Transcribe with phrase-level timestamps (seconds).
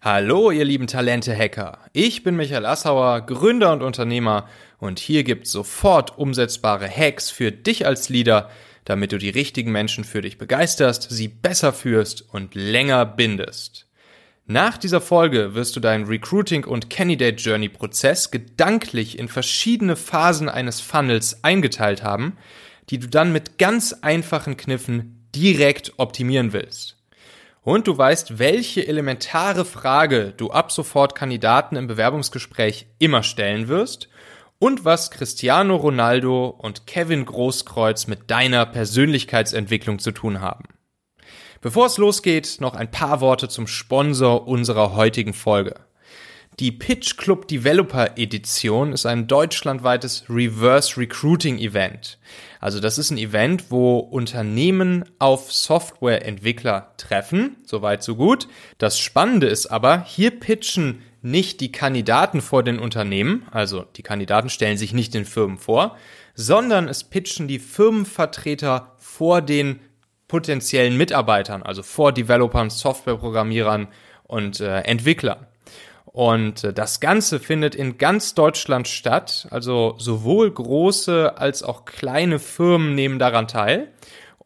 [0.00, 1.80] Hallo, ihr lieben Talente-Hacker.
[1.92, 7.84] Ich bin Michael Assauer, Gründer und Unternehmer und hier gibt's sofort umsetzbare Hacks für dich
[7.84, 8.48] als Leader,
[8.84, 13.88] damit du die richtigen Menschen für dich begeisterst, sie besser führst und länger bindest.
[14.46, 20.80] Nach dieser Folge wirst du deinen Recruiting- und Candidate Journey-Prozess gedanklich in verschiedene Phasen eines
[20.80, 22.36] Funnels eingeteilt haben,
[22.90, 26.97] die du dann mit ganz einfachen Kniffen direkt optimieren willst.
[27.68, 34.08] Und du weißt, welche elementare Frage du ab sofort Kandidaten im Bewerbungsgespräch immer stellen wirst
[34.58, 40.64] und was Cristiano Ronaldo und Kevin Großkreuz mit deiner Persönlichkeitsentwicklung zu tun haben.
[41.60, 45.74] Bevor es losgeht, noch ein paar Worte zum Sponsor unserer heutigen Folge.
[46.60, 52.18] Die Pitch Club Developer Edition ist ein deutschlandweites Reverse Recruiting Event.
[52.58, 57.58] Also das ist ein Event, wo Unternehmen auf Softwareentwickler treffen.
[57.64, 58.48] Soweit so gut.
[58.78, 64.50] Das Spannende ist aber, hier pitchen nicht die Kandidaten vor den Unternehmen, also die Kandidaten
[64.50, 65.96] stellen sich nicht den Firmen vor,
[66.34, 69.78] sondern es pitchen die Firmenvertreter vor den
[70.26, 73.86] potenziellen Mitarbeitern, also vor Developern, Softwareprogrammierern
[74.24, 75.46] und äh, Entwicklern.
[76.12, 79.46] Und äh, das Ganze findet in ganz Deutschland statt.
[79.50, 83.88] Also sowohl große als auch kleine Firmen nehmen daran teil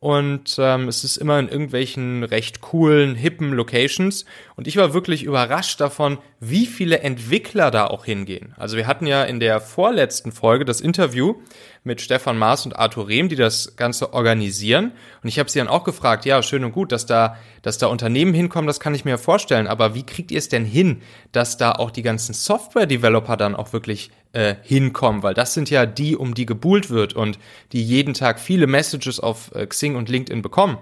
[0.03, 4.25] und ähm, es ist immer in irgendwelchen recht coolen, hippen Locations.
[4.56, 8.53] Und ich war wirklich überrascht davon, wie viele Entwickler da auch hingehen.
[8.58, 11.36] Also wir hatten ja in der vorletzten Folge das Interview
[11.84, 14.91] mit Stefan Maas und Arthur Rehm, die das Ganze organisieren.
[15.23, 17.86] Und ich habe sie dann auch gefragt, ja, schön und gut, dass da, dass da
[17.86, 19.69] Unternehmen hinkommen, das kann ich mir vorstellen.
[19.69, 23.73] Aber wie kriegt ihr es denn hin, dass da auch die ganzen Software-Developer dann auch
[23.73, 27.39] wirklich äh, hinkommen, weil das sind ja die, um die gebuhlt wird und
[27.73, 30.78] die jeden Tag viele Messages auf äh, Xing und LinkedIn bekommen.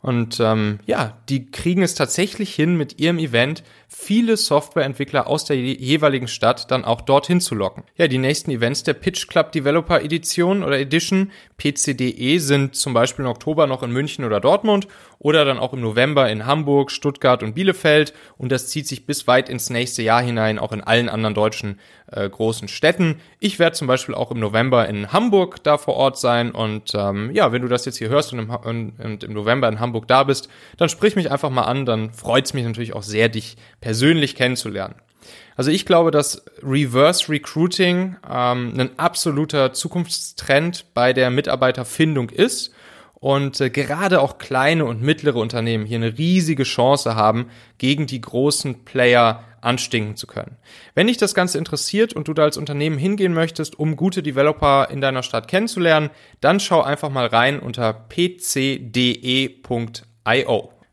[0.00, 3.62] Und ähm, ja, die kriegen es tatsächlich hin, mit ihrem Event
[3.96, 7.84] viele Softwareentwickler aus der jeweiligen Stadt dann auch dorthin zu locken.
[7.96, 13.24] Ja, die nächsten Events der Pitch Club Developer Edition oder Edition PCDE sind zum Beispiel
[13.24, 14.88] im Oktober noch in München oder Dortmund
[15.18, 19.26] oder dann auch im November in Hamburg, Stuttgart und Bielefeld und das zieht sich bis
[19.26, 21.78] weit ins nächste Jahr hinein auch in allen anderen deutschen
[22.10, 23.20] äh, großen Städten.
[23.38, 27.30] Ich werde zum Beispiel auch im November in Hamburg da vor Ort sein und ähm,
[27.32, 30.08] ja, wenn du das jetzt hier hörst und im, und, und im November in Hamburg
[30.08, 33.28] da bist, dann sprich mich einfach mal an, dann freut es mich natürlich auch sehr,
[33.28, 34.94] dich persönlich kennenzulernen.
[35.56, 42.72] Also ich glaube, dass Reverse Recruiting ähm, ein absoluter Zukunftstrend bei der Mitarbeiterfindung ist
[43.12, 48.22] und äh, gerade auch kleine und mittlere Unternehmen hier eine riesige Chance haben, gegen die
[48.22, 50.56] großen Player anstinken zu können.
[50.94, 54.88] Wenn dich das Ganze interessiert und du da als Unternehmen hingehen möchtest, um gute Developer
[54.90, 56.08] in deiner Stadt kennenzulernen,
[56.40, 58.80] dann schau einfach mal rein unter pcde.io.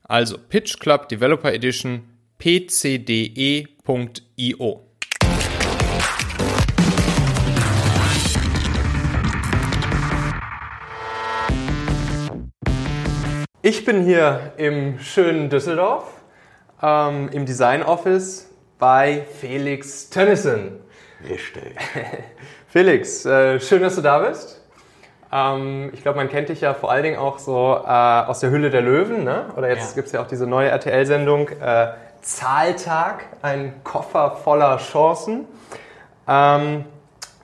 [0.03, 2.10] Also Pitch Club Developer Edition
[2.41, 3.67] pcde.io.
[13.61, 16.05] Ich bin hier im schönen Düsseldorf,
[16.81, 20.79] ähm, im Design Office bei Felix Tönnissen.
[21.29, 21.75] Richtig.
[22.69, 24.65] Felix, äh, schön, dass du da bist.
[25.31, 28.49] Ähm, ich glaube, man kennt dich ja vor allen Dingen auch so äh, aus der
[28.49, 29.45] Hülle der Löwen, ne?
[29.55, 29.95] Oder jetzt ja.
[29.95, 31.89] gibt es ja auch diese neue RTL-Sendung äh,
[32.21, 35.45] Zahltag, ein Koffer voller Chancen.
[36.27, 36.85] Ähm,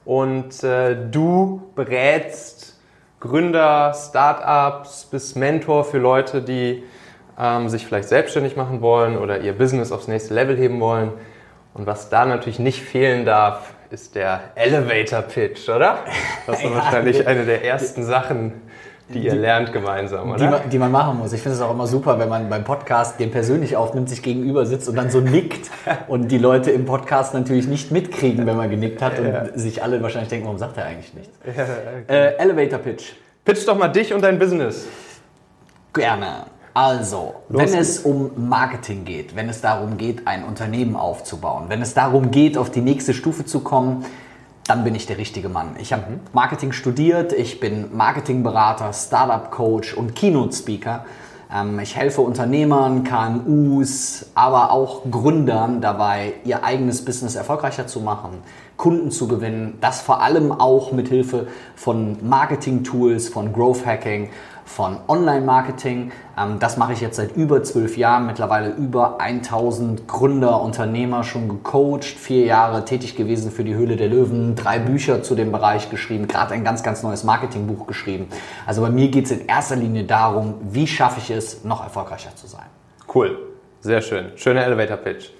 [0.05, 2.79] und äh, du berätst
[3.19, 6.83] Gründer, Startups, bist Mentor für Leute, die
[7.39, 11.11] ähm, sich vielleicht selbstständig machen wollen oder ihr Business aufs nächste Level heben wollen.
[11.73, 15.99] Und was da natürlich nicht fehlen darf, ist der Elevator Pitch, oder?
[16.45, 18.53] Das ist ja, wahrscheinlich eine der ersten Sachen,
[19.09, 20.37] die ihr die, lernt gemeinsam, oder?
[20.37, 21.31] Die man, die man machen muss.
[21.31, 24.65] Ich finde es auch immer super, wenn man beim Podcast den persönlich aufnimmt, sich gegenüber
[24.65, 25.69] sitzt und dann so nickt
[26.07, 29.45] und die Leute im Podcast natürlich nicht mitkriegen, wenn man genickt hat und ja.
[29.57, 31.37] sich alle wahrscheinlich denken, warum sagt er eigentlich nichts?
[31.45, 32.03] Ja, okay.
[32.07, 33.13] äh, Elevator Pitch.
[33.45, 34.87] Pitch doch mal dich und dein Business.
[35.93, 36.47] Gerne.
[36.73, 41.81] Also, Los wenn es um Marketing geht, wenn es darum geht, ein Unternehmen aufzubauen, wenn
[41.81, 44.05] es darum geht, auf die nächste Stufe zu kommen,
[44.67, 45.75] dann bin ich der richtige Mann.
[45.79, 46.19] Ich habe mhm.
[46.33, 51.05] Marketing studiert, ich bin Marketingberater, Startup-Coach und Keynote-Speaker.
[51.53, 58.31] Ähm, ich helfe Unternehmern, KMUs, aber auch Gründern dabei, ihr eigenes Business erfolgreicher zu machen,
[58.75, 59.77] Kunden zu gewinnen.
[59.81, 64.29] Das vor allem auch mit Hilfe von Marketing-Tools, von Growth Hacking
[64.67, 66.11] von Online-Marketing.
[66.37, 71.47] Ähm, das mache ich jetzt seit über zwölf Jahren, mittlerweile über 1000 Gründer, Unternehmer schon
[71.47, 75.89] gecoacht, vier Jahre tätig gewesen für die Höhle der Löwen, drei Bücher zu dem Bereich
[75.89, 78.27] geschrieben, gerade ein ganz, ganz neues Marketingbuch geschrieben.
[78.65, 82.35] Also bei mir geht es in erster Linie darum, wie schaffe ich es, noch erfolgreicher
[82.35, 82.65] zu sein.
[83.13, 83.37] Cool,
[83.79, 84.31] sehr schön.
[84.35, 85.31] Schöner Elevator-Pitch.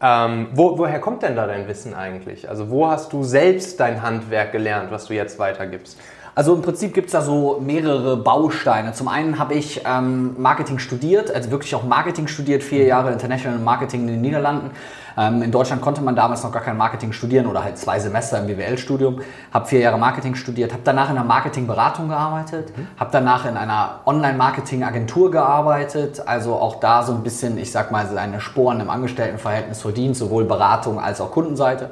[0.00, 2.48] Ähm, wo, woher kommt denn da dein Wissen eigentlich?
[2.48, 5.98] Also wo hast du selbst dein Handwerk gelernt, was du jetzt weitergibst?
[6.36, 8.92] Also im Prinzip gibt es da so mehrere Bausteine.
[8.92, 13.58] Zum einen habe ich ähm, Marketing studiert, also wirklich auch Marketing studiert, vier Jahre International
[13.60, 14.72] Marketing in den Niederlanden.
[15.16, 18.40] Ähm, in Deutschland konnte man damals noch gar kein Marketing studieren oder halt zwei Semester
[18.40, 19.20] im BWL-Studium.
[19.52, 22.88] Habe vier Jahre Marketing studiert, habe danach in einer Marketingberatung gearbeitet, mhm.
[22.98, 28.08] habe danach in einer Online-Marketing-Agentur gearbeitet, also auch da so ein bisschen, ich sag mal,
[28.08, 31.90] seine Sporen im Angestelltenverhältnis verdient, sowohl Beratung als auch Kundenseite.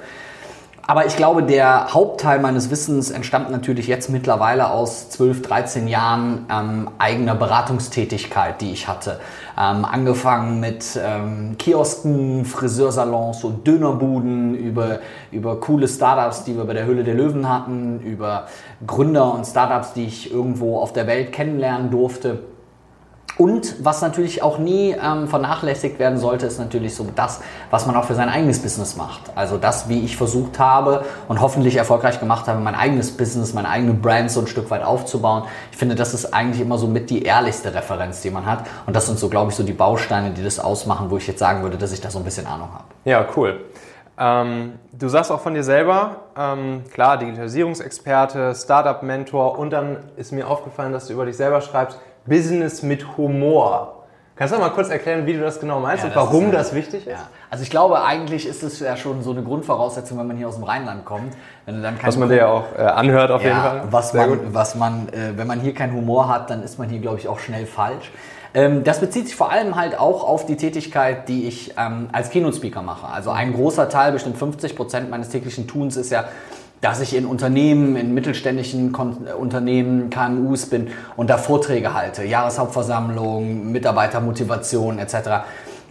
[0.85, 6.47] Aber ich glaube, der Hauptteil meines Wissens entstammt natürlich jetzt mittlerweile aus 12, 13 Jahren
[6.51, 9.21] ähm, eigener Beratungstätigkeit, die ich hatte.
[9.57, 14.99] Ähm, angefangen mit ähm, Kiosken, Friseursalons und Dönerbuden, über,
[15.31, 18.49] über coole Startups, die wir bei der Höhle der Löwen hatten, über
[18.85, 22.41] Gründer und Startups, die ich irgendwo auf der Welt kennenlernen durfte.
[23.39, 27.41] Und was natürlich auch nie ähm, vernachlässigt werden sollte, ist natürlich so das,
[27.71, 29.23] was man auch für sein eigenes Business macht.
[29.35, 33.69] Also das, wie ich versucht habe und hoffentlich erfolgreich gemacht habe, mein eigenes Business, meine
[33.69, 35.45] eigene Brand so ein Stück weit aufzubauen.
[35.71, 38.67] Ich finde, das ist eigentlich immer so mit die ehrlichste Referenz, die man hat.
[38.87, 41.39] Und das sind so, glaube ich, so die Bausteine, die das ausmachen, wo ich jetzt
[41.39, 42.85] sagen würde, dass ich da so ein bisschen Ahnung habe.
[43.05, 43.61] Ja, cool.
[44.19, 50.49] Ähm, du sagst auch von dir selber, ähm, klar, Digitalisierungsexperte, Startup-Mentor und dann ist mir
[50.49, 54.03] aufgefallen, dass du über dich selber schreibst, Business mit Humor.
[54.35, 56.75] Kannst du mal kurz erklären, wie du das genau meinst ja, und warum ist, das
[56.75, 57.13] wichtig ist?
[57.13, 57.29] Ja.
[57.51, 60.55] Also ich glaube, eigentlich ist es ja schon so eine Grundvoraussetzung, wenn man hier aus
[60.55, 61.35] dem Rheinland kommt.
[61.67, 63.83] Wenn du dann was man dir ja auch äh, anhört auf ja, jeden Fall.
[63.91, 67.01] Was man, was man äh, wenn man hier keinen Humor hat, dann ist man hier,
[67.01, 68.11] glaube ich, auch schnell falsch.
[68.55, 72.31] Ähm, das bezieht sich vor allem halt auch auf die Tätigkeit, die ich ähm, als
[72.31, 73.07] Keynote-Speaker mache.
[73.07, 76.25] Also ein großer Teil, bestimmt 50 Prozent meines täglichen Tuns ist ja
[76.83, 82.25] dass ich in Unternehmen, in mittelständischen Kon äh, Unternehmen, KMUs bin und da Vorträge halte,
[82.25, 85.15] Jahreshauptversammlung, Mitarbeitermotivation etc.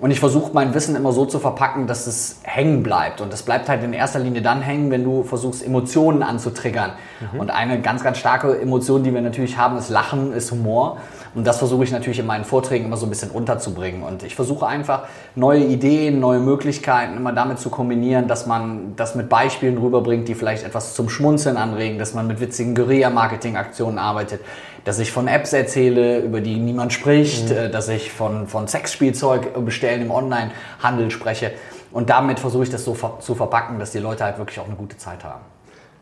[0.01, 3.21] Und ich versuche mein Wissen immer so zu verpacken, dass es hängen bleibt.
[3.21, 6.93] Und das bleibt halt in erster Linie dann hängen, wenn du versuchst, Emotionen anzutriggern.
[7.31, 7.39] Mhm.
[7.39, 10.97] Und eine ganz, ganz starke Emotion, die wir natürlich haben, ist Lachen, ist Humor.
[11.35, 14.01] Und das versuche ich natürlich in meinen Vorträgen immer so ein bisschen unterzubringen.
[14.01, 15.03] Und ich versuche einfach
[15.35, 20.33] neue Ideen, neue Möglichkeiten immer damit zu kombinieren, dass man das mit Beispielen rüberbringt, die
[20.33, 24.41] vielleicht etwas zum Schmunzeln anregen, dass man mit witzigen Guerilla-Marketing-Aktionen arbeitet,
[24.83, 27.57] dass ich von Apps erzähle, über die niemand spricht, mhm.
[27.57, 31.51] Äh, dass ich von, von Sexspielzeug bestellen im Online-Handel spreche.
[31.91, 34.75] Und damit versuche ich das so zu verpacken, dass die Leute halt wirklich auch eine
[34.75, 35.41] gute Zeit haben.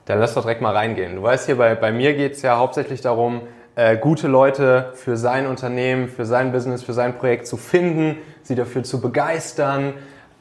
[0.06, 1.16] Dann lass doch direkt mal reingehen.
[1.16, 3.42] Du weißt hier, bei, bei mir geht es ja hauptsächlich darum,
[3.76, 8.56] äh, gute Leute für sein Unternehmen, für sein Business, für sein Projekt zu finden, sie
[8.56, 9.94] dafür zu begeistern,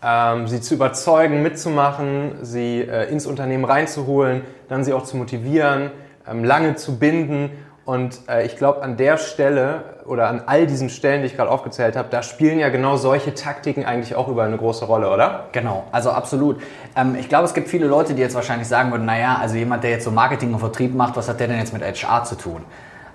[0.02, 5.90] ähm, sie zu überzeugen, mitzumachen, sie äh, ins Unternehmen reinzuholen, dann sie auch zu motivieren,
[6.28, 7.50] ähm, lange zu binden.
[7.88, 11.50] Und äh, ich glaube, an der Stelle oder an all diesen Stellen, die ich gerade
[11.50, 15.46] aufgezählt habe, da spielen ja genau solche Taktiken eigentlich auch über eine große Rolle, oder?
[15.52, 16.60] Genau, also absolut.
[16.94, 19.84] Ähm, ich glaube, es gibt viele Leute, die jetzt wahrscheinlich sagen würden, naja, also jemand,
[19.84, 22.34] der jetzt so Marketing und Vertrieb macht, was hat der denn jetzt mit HR zu
[22.34, 22.62] tun?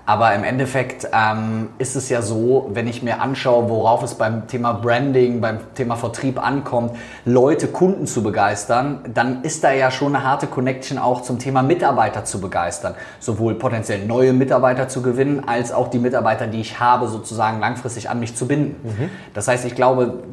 [0.06, 4.48] Aber im Endeffekt ähm, ist es ja so, wenn ich mir anschaue, worauf es beim
[4.48, 10.14] Thema Branding, beim Thema Vertrieb ankommt, Leute, Kunden zu begeistern, dann ist da ja schon
[10.14, 12.96] eine harte Connection auch zum Thema Mitarbeiter zu begeistern.
[13.20, 18.10] Sowohl potenziell neue Mitarbeiter zu gewinnen, als auch die Mitarbeiter, die ich habe, sozusagen langfristig
[18.10, 18.76] an mich zu binden.
[18.84, 19.10] Mhm.
[19.34, 20.24] Das heißt, ich glaube,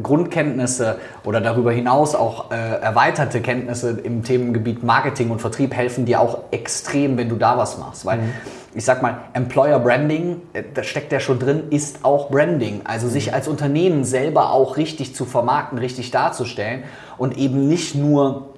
[0.00, 6.20] Grundkenntnisse oder darüber hinaus auch äh, erweiterte Kenntnisse im Themengebiet Marketing und Vertrieb helfen dir
[6.20, 8.04] auch extrem, wenn du da was machst.
[8.04, 8.32] Weil mhm
[8.76, 12.82] ich sag mal, Employer Branding, äh, da steckt ja schon drin, ist auch Branding.
[12.84, 16.84] Also sich als Unternehmen selber auch richtig zu vermarkten, richtig darzustellen
[17.16, 18.50] und eben nicht nur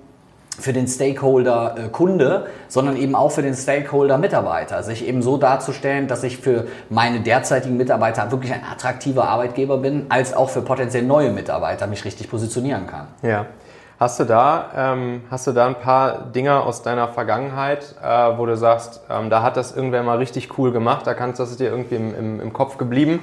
[0.58, 4.82] für den Stakeholder äh, Kunde, sondern eben auch für den Stakeholder Mitarbeiter.
[4.82, 10.06] Sich eben so darzustellen, dass ich für meine derzeitigen Mitarbeiter wirklich ein attraktiver Arbeitgeber bin,
[10.08, 13.06] als auch für potenziell neue Mitarbeiter mich richtig positionieren kann.
[13.22, 13.46] Ja.
[14.00, 18.06] Hast du da, ähm, hast du da ein paar Dinge aus deiner Vergangenheit, äh,
[18.38, 21.50] wo du sagst, ähm, da hat das irgendwer mal richtig cool gemacht, da kannst das
[21.50, 23.20] ist dir irgendwie im, im, im Kopf geblieben?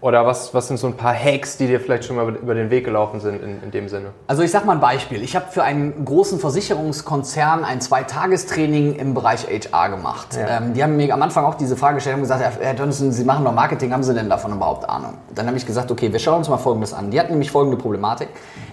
[0.00, 2.70] Oder was, was sind so ein paar Hacks, die dir vielleicht schon mal über den
[2.70, 4.10] Weg gelaufen sind in, in dem Sinne?
[4.28, 5.22] Also ich sag mal ein Beispiel.
[5.24, 10.36] Ich habe für einen großen Versicherungskonzern ein Zweitagestraining im Bereich HR gemacht.
[10.36, 10.58] Ja.
[10.58, 13.24] Ähm, die haben mir am Anfang auch diese Frage gestellt und gesagt, Herr Dönnissen, Sie
[13.24, 15.14] machen doch Marketing, haben Sie denn davon überhaupt Ahnung?
[15.34, 17.10] Dann habe ich gesagt, okay, wir schauen uns mal Folgendes an.
[17.10, 18.28] Die hatten nämlich folgende Problematik.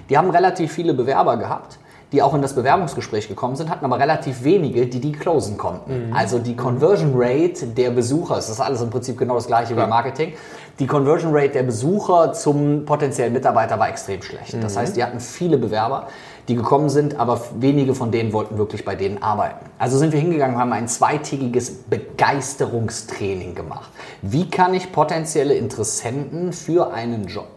[0.10, 1.80] Die haben relativ viele Bewerber gehabt
[2.12, 6.08] die auch in das Bewerbungsgespräch gekommen sind, hatten aber relativ wenige, die die closen konnten.
[6.08, 6.16] Mhm.
[6.16, 9.84] Also die Conversion Rate der Besucher, das ist alles im Prinzip genau das gleiche ja.
[9.84, 10.34] wie Marketing,
[10.80, 14.54] die Conversion Rate der Besucher zum potenziellen Mitarbeiter war extrem schlecht.
[14.54, 14.62] Mhm.
[14.62, 16.08] Das heißt, die hatten viele Bewerber,
[16.48, 19.66] die gekommen sind, aber wenige von denen wollten wirklich bei denen arbeiten.
[19.80, 23.90] Also sind wir hingegangen und haben ein zweitägiges Begeisterungstraining gemacht.
[24.22, 27.55] Wie kann ich potenzielle Interessenten für einen Job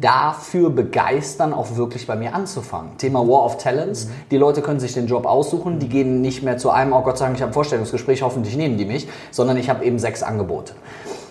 [0.00, 2.96] dafür begeistern, auch wirklich bei mir anzufangen.
[2.98, 4.08] Thema War of Talents.
[4.30, 7.18] Die Leute können sich den Job aussuchen, die gehen nicht mehr zu einem, oh Gott
[7.18, 10.22] sei Dank, ich habe ein Vorstellungsgespräch, hoffentlich nehmen die mich, sondern ich habe eben sechs
[10.22, 10.74] Angebote.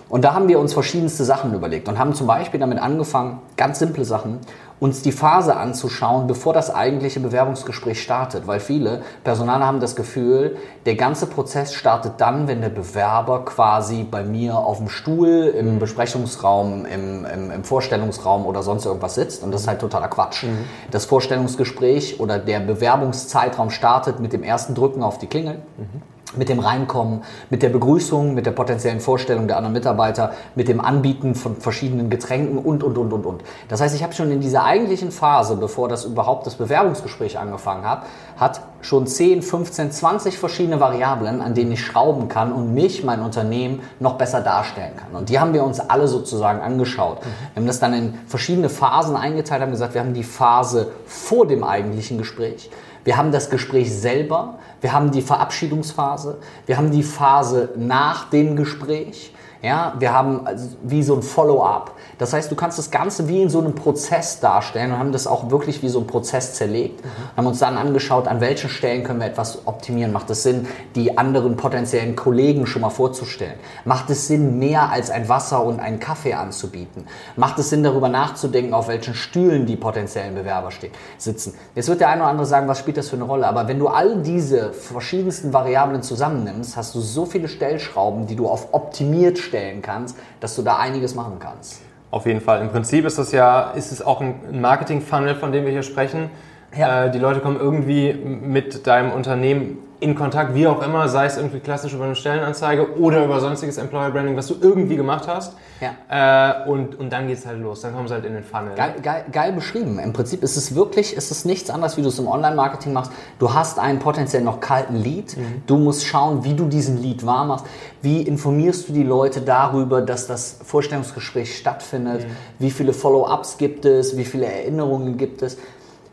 [0.08, 3.80] Und da haben wir uns verschiedenste Sachen überlegt und haben zum Beispiel damit angefangen, ganz
[3.80, 4.38] simple Sachen,
[4.78, 8.46] uns die Phase anzuschauen, bevor das eigentliche Bewerbungsgespräch startet.
[8.46, 14.04] Weil viele Personale haben das Gefühl, der ganze Prozess startet dann, wenn der Bewerber quasi
[14.04, 19.42] bei mir auf dem Stuhl, im Besprechungsraum, im, im, im Vorstellungsraum oder sonst irgendwas sitzt.
[19.42, 20.44] Und das ist halt totaler Quatsch.
[20.44, 20.64] Mhm.
[20.90, 25.62] Das Vorstellungsgespräch oder der Bewerbungszeitraum startet mit dem ersten Drücken auf die Klingel.
[25.78, 30.66] Mhm mit dem Reinkommen, mit der Begrüßung, mit der potenziellen Vorstellung der anderen Mitarbeiter, mit
[30.68, 33.44] dem Anbieten von verschiedenen Getränken und, und, und, und, und.
[33.68, 37.88] Das heißt, ich habe schon in dieser eigentlichen Phase, bevor das überhaupt das Bewerbungsgespräch angefangen
[37.88, 38.02] hat,
[38.36, 43.22] hat schon 10, 15, 20 verschiedene Variablen, an denen ich schrauben kann und mich, mein
[43.22, 45.16] Unternehmen, noch besser darstellen kann.
[45.16, 47.20] Und die haben wir uns alle sozusagen angeschaut.
[47.20, 47.28] Mhm.
[47.54, 51.46] Wir haben das dann in verschiedene Phasen eingeteilt, haben gesagt, wir haben die Phase vor
[51.46, 52.70] dem eigentlichen Gespräch,
[53.06, 58.56] wir haben das Gespräch selber, wir haben die Verabschiedungsphase, wir haben die Phase nach dem
[58.56, 59.32] Gespräch,
[59.62, 61.92] ja, wir haben also wie so ein Follow-up.
[62.18, 65.26] Das heißt, du kannst das Ganze wie in so einem Prozess darstellen und haben das
[65.26, 67.04] auch wirklich wie so ein Prozess zerlegt.
[67.04, 67.08] Mhm.
[67.36, 70.12] Haben uns dann angeschaut, an welchen Stellen können wir etwas optimieren.
[70.12, 73.58] Macht es Sinn, die anderen potenziellen Kollegen schon mal vorzustellen?
[73.84, 77.06] Macht es Sinn, mehr als ein Wasser und einen Kaffee anzubieten?
[77.36, 81.54] Macht es Sinn, darüber nachzudenken, auf welchen Stühlen die potenziellen Bewerber stehen, sitzen?
[81.74, 83.46] Jetzt wird der eine oder andere sagen, was spielt das für eine Rolle?
[83.46, 88.48] Aber wenn du all diese verschiedensten Variablen zusammennimmst, hast du so viele Stellschrauben, die du
[88.48, 91.85] auf optimiert stellen kannst, dass du da einiges machen kannst.
[92.10, 92.60] Auf jeden Fall.
[92.60, 96.30] Im Prinzip ist das ja, ist es auch ein Marketing-Funnel, von dem wir hier sprechen.
[96.78, 97.06] Ja.
[97.06, 101.36] Äh, die Leute kommen irgendwie mit deinem Unternehmen in Kontakt, wie auch immer, sei es
[101.36, 105.54] irgendwie klassisch über eine Stellenanzeige oder über sonstiges Employer Branding, was du irgendwie gemacht hast.
[105.80, 106.64] Ja.
[106.64, 108.74] Äh, und, und dann es halt los, dann kommen sie halt in den Funnel.
[108.74, 109.98] Geil, geil, geil beschrieben.
[109.98, 113.10] Im Prinzip ist es wirklich, ist es nichts anderes, wie du es im Online-Marketing machst.
[113.38, 115.36] Du hast einen potenziell noch kalten Lead.
[115.36, 115.62] Mhm.
[115.66, 117.66] Du musst schauen, wie du diesen Lead warm machst.
[118.02, 122.24] Wie informierst du die Leute darüber, dass das Vorstellungsgespräch stattfindet?
[122.24, 122.36] Mhm.
[122.58, 124.16] Wie viele Follow-ups gibt es?
[124.16, 125.56] Wie viele Erinnerungen gibt es?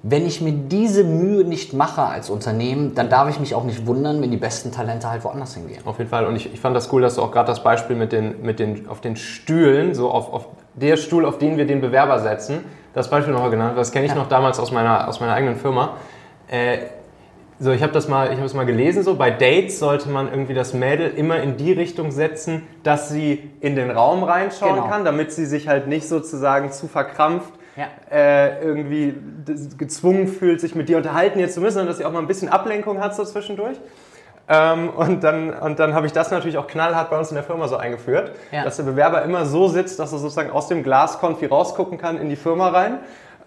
[0.05, 3.87] Wenn ich mir diese Mühe nicht mache als Unternehmen, dann darf ich mich auch nicht
[3.87, 5.79] wundern, wenn die besten Talente halt woanders hingehen.
[5.85, 6.25] Auf jeden Fall.
[6.25, 8.59] Und ich, ich fand das cool, dass du auch gerade das Beispiel mit den, mit
[8.59, 12.65] den, auf den Stühlen, so auf, auf der Stuhl, auf den wir den Bewerber setzen,
[12.93, 13.77] das Beispiel nochmal genannt.
[13.77, 14.17] Das kenne ich ja.
[14.17, 15.95] noch damals aus meiner, aus meiner eigenen Firma.
[16.49, 16.79] Äh,
[17.59, 19.03] so, ich habe das mal, ich habe es mal gelesen.
[19.03, 23.51] So bei Dates sollte man irgendwie das Mädel immer in die Richtung setzen, dass sie
[23.61, 24.87] in den Raum reinschauen genau.
[24.89, 27.87] kann, damit sie sich halt nicht sozusagen zu verkrampft ja.
[28.11, 29.15] äh, irgendwie
[29.77, 32.27] gezwungen fühlt, sich mit dir unterhalten jetzt zu müssen, sondern dass sie auch mal ein
[32.27, 33.77] bisschen Ablenkung hat so zwischendurch.
[34.49, 37.43] Ähm, und dann, und dann habe ich das natürlich auch knallhart bei uns in der
[37.43, 38.63] Firma so eingeführt, ja.
[38.63, 42.29] dass der Bewerber immer so sitzt, dass er sozusagen aus dem Glaskonfi rausgucken kann in
[42.29, 42.99] die Firma rein.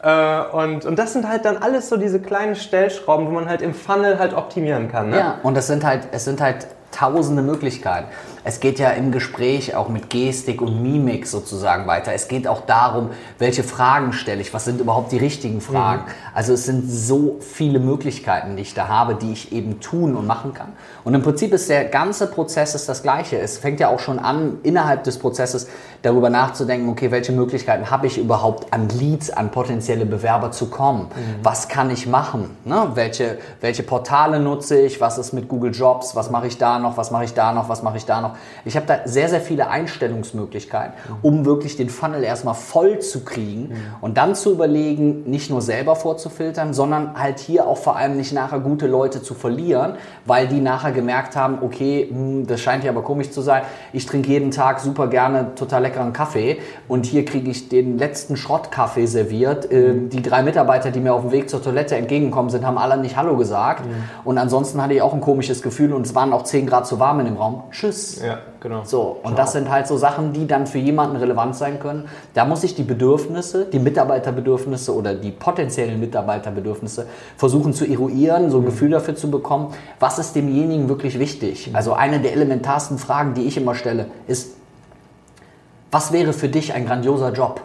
[0.03, 3.61] Äh, und, und das sind halt dann alles so diese kleinen Stellschrauben, wo man halt
[3.61, 5.11] im Funnel halt optimieren kann.
[5.11, 5.19] Ne?
[5.19, 8.07] Ja, und das sind halt, es sind halt tausende Möglichkeiten.
[8.49, 12.13] Es geht ja im Gespräch auch mit Gestik und Mimik sozusagen weiter.
[12.13, 13.11] Es geht auch darum,
[13.41, 16.03] welche Fragen stelle ich, was sind überhaupt die richtigen Fragen.
[16.03, 16.11] Mhm.
[16.33, 20.29] Also es sind so viele Möglichkeiten, die ich da habe, die ich eben tun und
[20.29, 20.75] machen kann.
[21.03, 23.37] Und im Prinzip ist der ganze Prozess ist das gleiche.
[23.37, 25.67] Es fängt ja auch schon an, innerhalb des Prozesses
[26.03, 31.07] darüber nachzudenken, okay, welche Möglichkeiten habe ich überhaupt an Leads, an potenzielle Bewerber zu kommen?
[31.09, 31.43] Mhm.
[31.43, 32.57] Was kann ich machen?
[32.65, 32.93] Ne?
[32.95, 35.01] Welche, welche Portale nutze ich?
[35.01, 36.15] Was ist mit Google Jobs?
[36.15, 36.97] Was mache ich da noch?
[36.97, 37.69] Was mache ich da noch?
[37.69, 38.36] Was mache ich da noch?
[38.65, 43.77] Ich habe da sehr, sehr viele Einstellungsmöglichkeiten, um wirklich den Funnel erstmal voll zu kriegen
[44.01, 48.33] und dann zu überlegen, nicht nur selber vorzufiltern, sondern halt hier auch vor allem nicht
[48.33, 52.91] nachher gute Leute zu verlieren, weil die nachher gemerkt haben, okay, hm, das scheint hier
[52.91, 53.63] aber komisch zu sein.
[53.93, 58.37] Ich trinke jeden Tag super gerne total leckeren Kaffee und hier kriege ich den letzten
[58.37, 59.71] Schrottkaffee serviert.
[59.71, 62.97] Ähm, die drei Mitarbeiter, die mir auf dem Weg zur Toilette entgegengekommen sind, haben alle
[62.97, 63.85] nicht Hallo gesagt.
[64.25, 66.99] Und ansonsten hatte ich auch ein komisches Gefühl und es waren auch 10 Grad zu
[66.99, 67.65] warm in dem Raum.
[67.71, 68.21] Tschüss.
[68.27, 68.39] Ja.
[68.61, 68.83] Genau.
[68.85, 72.09] So, und das sind halt so Sachen, die dann für jemanden relevant sein können.
[72.35, 77.07] Da muss ich die Bedürfnisse, die Mitarbeiterbedürfnisse oder die potenziellen Mitarbeiterbedürfnisse
[77.37, 78.67] versuchen zu eruieren, so ein mhm.
[78.67, 81.69] Gefühl dafür zu bekommen, was ist demjenigen wirklich wichtig.
[81.69, 81.77] Mhm.
[81.77, 84.57] Also eine der elementarsten Fragen, die ich immer stelle, ist,
[85.93, 87.61] was wäre für dich ein grandioser Job?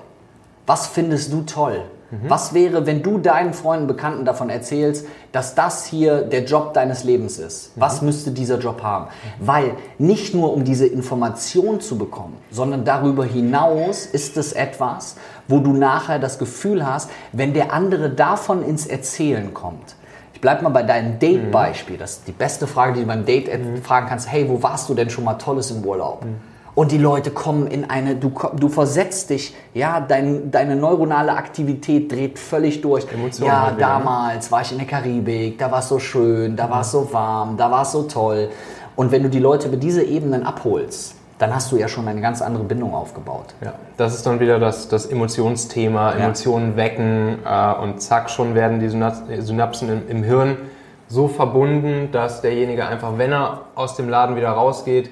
[0.68, 1.82] Was findest du toll?
[2.12, 2.30] Mhm.
[2.30, 7.04] Was wäre, wenn du deinen Freunden, Bekannten davon erzählst, dass das hier der Job deines
[7.04, 7.76] Lebens ist?
[7.76, 7.82] Mhm.
[7.82, 9.06] Was müsste dieser Job haben?
[9.06, 9.48] Mhm.
[9.48, 15.16] Weil nicht nur um diese Information zu bekommen, sondern darüber hinaus ist es etwas,
[15.48, 19.96] wo du nachher das Gefühl hast, wenn der andere davon ins Erzählen kommt.
[20.34, 21.98] Ich bleib mal bei deinem Date-Beispiel.
[21.98, 23.82] Das ist die beste Frage, die du beim Date mhm.
[23.84, 24.30] fragen kannst.
[24.32, 26.26] Hey, wo warst du denn schon mal Tolles im Urlaub?
[26.26, 26.51] Mhm.
[26.74, 32.12] Und die Leute kommen in eine, du, du versetzt dich, ja, dein, deine neuronale Aktivität
[32.12, 33.06] dreht völlig durch.
[33.12, 33.94] Emotionen ja, halt wieder, ne?
[33.94, 34.52] damals ne?
[34.52, 37.58] war ich in der Karibik, da war es so schön, da war es so warm,
[37.58, 38.50] da war es so toll.
[38.96, 42.22] Und wenn du die Leute über diese Ebenen abholst, dann hast du ja schon eine
[42.22, 43.56] ganz andere Bindung aufgebaut.
[43.62, 46.78] Ja, das ist dann wieder das, das Emotionsthema, Emotionen ja.
[46.78, 50.58] wecken äh, und zack, schon werden die Synapsen im, im Hirn
[51.08, 55.10] so verbunden, dass derjenige einfach, wenn er aus dem Laden wieder rausgeht,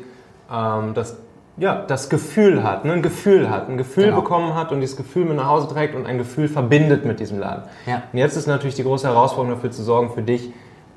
[0.52, 1.18] ähm, das
[1.60, 2.94] ja, das Gefühl hat, ne?
[2.94, 4.22] ein Gefühl hat, ein Gefühl genau.
[4.22, 7.40] bekommen hat und dieses Gefühl mit nach Hause trägt und ein Gefühl verbindet mit diesem
[7.40, 7.64] Laden.
[7.86, 8.04] Ja.
[8.12, 10.52] Und jetzt ist natürlich die große Herausforderung dafür zu sorgen für dich,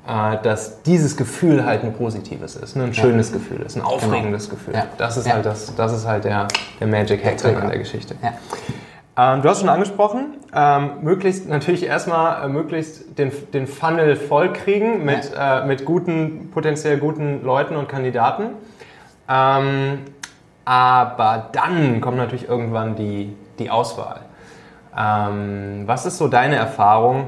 [0.07, 2.85] äh, dass dieses Gefühl halt ein positives ist, ne?
[2.85, 3.37] ein schönes ja.
[3.37, 3.95] Gefühl ist, ein genau.
[3.95, 4.59] aufregendes genau.
[4.59, 4.73] Gefühl.
[4.75, 4.85] Ja.
[4.97, 6.47] Das ist halt, das, das ist halt der,
[6.79, 8.15] der Magic Hack an der Geschichte.
[9.15, 15.05] Ähm, du hast schon angesprochen, ähm, möglichst natürlich erstmal äh, möglichst den, den Funnel vollkriegen
[15.05, 18.45] mit, äh, mit guten, potenziell guten Leuten und Kandidaten.
[19.29, 19.99] Ähm,
[20.65, 24.21] aber dann kommt natürlich irgendwann die, die Auswahl.
[24.97, 27.27] Ähm, was ist so deine Erfahrung?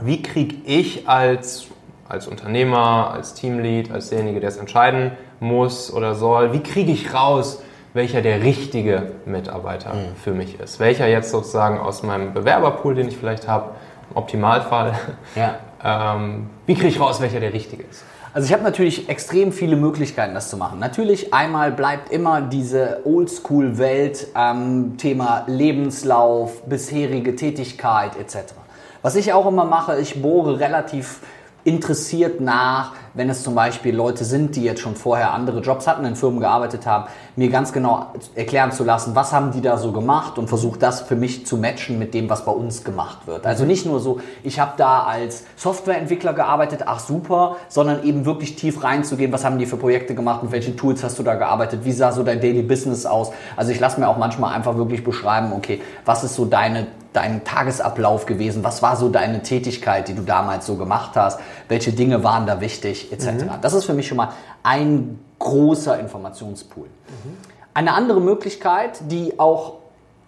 [0.00, 1.68] Wie kriege ich als,
[2.08, 7.12] als Unternehmer, als Teamlead, als derjenige, der es entscheiden muss oder soll, wie kriege ich
[7.12, 7.62] raus,
[7.94, 10.16] welcher der richtige Mitarbeiter mhm.
[10.22, 10.80] für mich ist?
[10.80, 13.70] Welcher jetzt sozusagen aus meinem Bewerberpool, den ich vielleicht habe,
[14.10, 14.94] im Optimalfall,
[15.34, 15.56] ja.
[16.14, 18.04] ähm, wie kriege ich raus, welcher der richtige ist?
[18.36, 20.78] Also ich habe natürlich extrem viele Möglichkeiten, das zu machen.
[20.78, 28.52] Natürlich einmal bleibt immer diese Oldschool-Welt ähm, Thema Lebenslauf, bisherige Tätigkeit etc.
[29.00, 31.20] Was ich auch immer mache, ich bohre relativ
[31.66, 36.04] interessiert nach, wenn es zum Beispiel Leute sind, die jetzt schon vorher andere Jobs hatten,
[36.04, 39.90] in Firmen gearbeitet haben, mir ganz genau erklären zu lassen, was haben die da so
[39.90, 43.46] gemacht und versuche das für mich zu matchen mit dem, was bei uns gemacht wird.
[43.46, 48.54] Also nicht nur so, ich habe da als Softwareentwickler gearbeitet, ach super, sondern eben wirklich
[48.54, 51.80] tief reinzugehen, was haben die für Projekte gemacht, mit welchen Tools hast du da gearbeitet,
[51.82, 53.32] wie sah so dein Daily Business aus.
[53.56, 57.44] Also ich lasse mir auch manchmal einfach wirklich beschreiben, okay, was ist so deine dein
[57.44, 58.62] Tagesablauf gewesen?
[58.62, 61.40] Was war so deine Tätigkeit, die du damals so gemacht hast?
[61.68, 63.26] Welche Dinge waren da wichtig, etc.
[63.26, 63.50] Mhm.
[63.62, 66.86] Das ist für mich schon mal ein großer Informationspool.
[66.86, 67.36] Mhm.
[67.74, 69.74] Eine andere Möglichkeit, die auch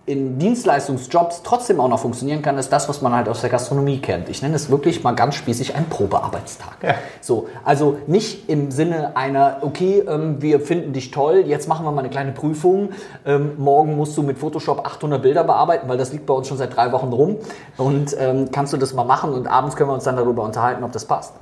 [0.09, 3.99] in Dienstleistungsjobs trotzdem auch noch funktionieren kann, ist das, was man halt aus der Gastronomie
[3.99, 4.31] kennt.
[4.31, 6.79] Ich nenne es wirklich mal ganz spießig ein Probearbeitstag.
[6.83, 6.95] Ja.
[7.21, 11.93] So, also nicht im Sinne einer, okay, ähm, wir finden dich toll, jetzt machen wir
[11.93, 12.91] mal eine kleine Prüfung.
[13.27, 16.57] Ähm, morgen musst du mit Photoshop 800 Bilder bearbeiten, weil das liegt bei uns schon
[16.57, 17.37] seit drei Wochen rum.
[17.77, 20.83] Und ähm, kannst du das mal machen und abends können wir uns dann darüber unterhalten,
[20.85, 21.35] ob das passt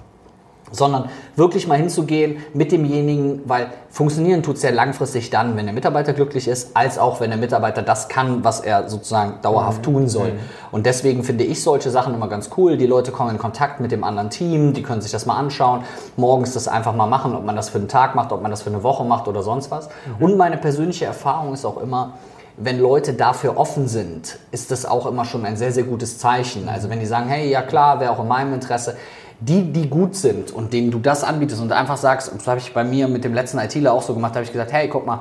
[0.73, 5.75] sondern wirklich mal hinzugehen mit demjenigen, weil funktionieren tut es ja langfristig dann, wenn der
[5.75, 9.93] Mitarbeiter glücklich ist, als auch wenn der Mitarbeiter das kann, was er sozusagen dauerhaft mhm.
[9.93, 10.33] tun soll.
[10.33, 10.39] Mhm.
[10.73, 12.77] Und deswegen finde ich solche Sachen immer ganz cool.
[12.77, 15.85] Die Leute kommen in Kontakt mit dem anderen Team, die können sich das mal anschauen,
[16.17, 18.63] morgens das einfach mal machen, ob man das für einen Tag macht, ob man das
[18.63, 19.89] für eine Woche macht oder sonst was.
[19.89, 20.25] Mhm.
[20.25, 22.15] Und meine persönliche Erfahrung ist auch immer,
[22.59, 26.69] wenn Leute dafür offen sind, ist das auch immer schon ein sehr, sehr gutes Zeichen.
[26.69, 28.97] Also wenn die sagen, hey, ja klar, wäre auch in meinem Interesse,
[29.41, 32.73] die, die gut sind und denen du das anbietest und einfach sagst, das habe ich
[32.73, 35.21] bei mir mit dem letzten ITler auch so gemacht, habe ich gesagt, hey, guck mal,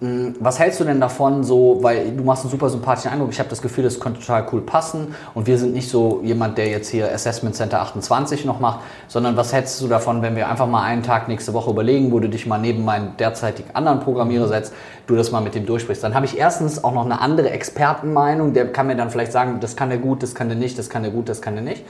[0.00, 3.38] hm, was hältst du denn davon so, weil du machst einen super sympathischen Eindruck, ich
[3.38, 6.68] habe das Gefühl, das könnte total cool passen und wir sind nicht so jemand, der
[6.68, 10.66] jetzt hier Assessment Center 28 noch macht, sondern was hältst du davon, wenn wir einfach
[10.66, 14.48] mal einen Tag nächste Woche überlegen, wo du dich mal neben meinen derzeitigen anderen Programmierer
[14.48, 14.72] setzt,
[15.06, 16.02] du das mal mit dem durchsprichst.
[16.02, 19.60] Dann habe ich erstens auch noch eine andere Expertenmeinung, der kann mir dann vielleicht sagen,
[19.60, 21.64] das kann der gut, das kann der nicht, das kann der gut, das kann der
[21.64, 21.84] nicht.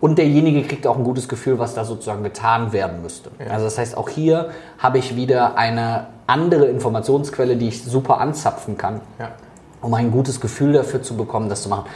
[0.00, 3.30] Und derjenige kriegt auch ein gutes Gefühl, was da sozusagen getan werden müsste.
[3.38, 3.52] Ja.
[3.52, 8.76] Also das heißt, auch hier habe ich wieder eine andere Informationsquelle, die ich super anzapfen
[8.76, 9.30] kann, ja.
[9.80, 11.86] um ein gutes Gefühl dafür zu bekommen, das zu machen.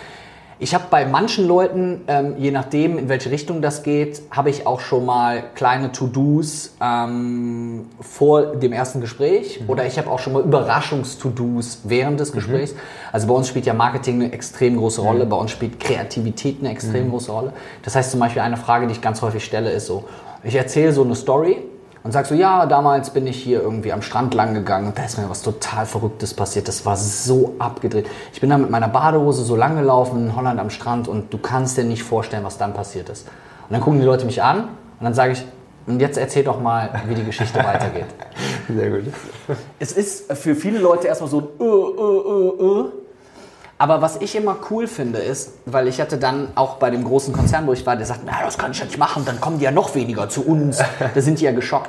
[0.63, 4.67] Ich habe bei manchen Leuten, ähm, je nachdem, in welche Richtung das geht, habe ich
[4.67, 9.71] auch schon mal kleine To-Dos ähm, vor dem ersten Gespräch mhm.
[9.71, 12.35] oder ich habe auch schon mal Überraschungs-To-Dos während des mhm.
[12.35, 12.75] Gesprächs.
[12.75, 12.79] Mhm.
[13.11, 15.31] Also bei uns spielt ja Marketing eine extrem große Rolle, mhm.
[15.31, 17.13] bei uns spielt Kreativität eine extrem mhm.
[17.13, 17.55] große Rolle.
[17.83, 20.05] Das heißt zum Beispiel eine Frage, die ich ganz häufig stelle, ist so,
[20.45, 21.57] ich erzähle so eine Story
[22.03, 25.05] und sagst so, ja, damals bin ich hier irgendwie am Strand lang gegangen und da
[25.05, 26.69] ist mir was total Verrücktes passiert.
[26.69, 28.09] Das war so abgedreht.
[28.33, 31.39] Ich bin da mit meiner Badehose so lang gelaufen in Holland am Strand und du
[31.39, 33.27] kannst dir nicht vorstellen, was dann passiert ist.
[33.69, 35.45] Und dann gucken die Leute mich an und dann sage ich,
[35.87, 38.07] und jetzt erzähl doch mal, wie die Geschichte weitergeht.
[38.69, 39.13] Sehr gut.
[39.79, 43.00] Es ist für viele Leute erstmal so ein äh, äh, äh, äh.
[43.81, 47.33] Aber was ich immer cool finde, ist, weil ich hatte dann auch bei dem großen
[47.33, 49.59] Konzern, wo ich war, der sagt, na, das kann ich ja nicht machen, dann kommen
[49.59, 50.83] die ja noch weniger zu uns.
[51.15, 51.89] Da sind die ja geschockt.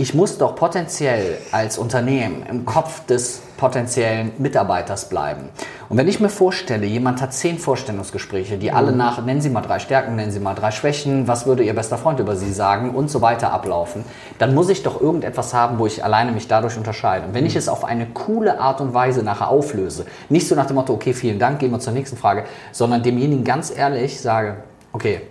[0.00, 5.48] Ich muss doch potenziell als Unternehmen im Kopf des potenziellen Mitarbeiters bleiben.
[5.88, 9.60] Und wenn ich mir vorstelle, jemand hat zehn Vorstellungsgespräche, die alle nach, nennen Sie mal
[9.60, 12.94] drei Stärken, nennen Sie mal drei Schwächen, was würde Ihr bester Freund über Sie sagen
[12.94, 14.04] und so weiter ablaufen,
[14.38, 17.26] dann muss ich doch irgendetwas haben, wo ich alleine mich dadurch unterscheide.
[17.26, 20.66] Und wenn ich es auf eine coole Art und Weise nachher auflöse, nicht so nach
[20.66, 24.58] dem Motto, okay, vielen Dank, gehen wir zur nächsten Frage, sondern demjenigen ganz ehrlich sage,
[24.92, 25.22] okay,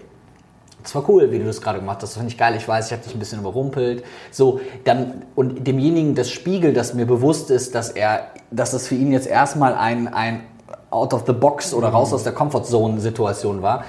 [0.87, 2.11] das war cool, wie du das gerade gemacht hast.
[2.11, 2.55] Das finde ich geil.
[2.55, 4.05] Ich weiß, ich habe dich ein bisschen überrumpelt.
[4.31, 8.95] So, dann, und demjenigen das Spiegel, dass mir bewusst ist, dass er, dass es für
[8.95, 10.43] ihn jetzt erstmal ein, ein
[10.89, 13.83] out of the box oder raus aus der Comfortzone Situation war,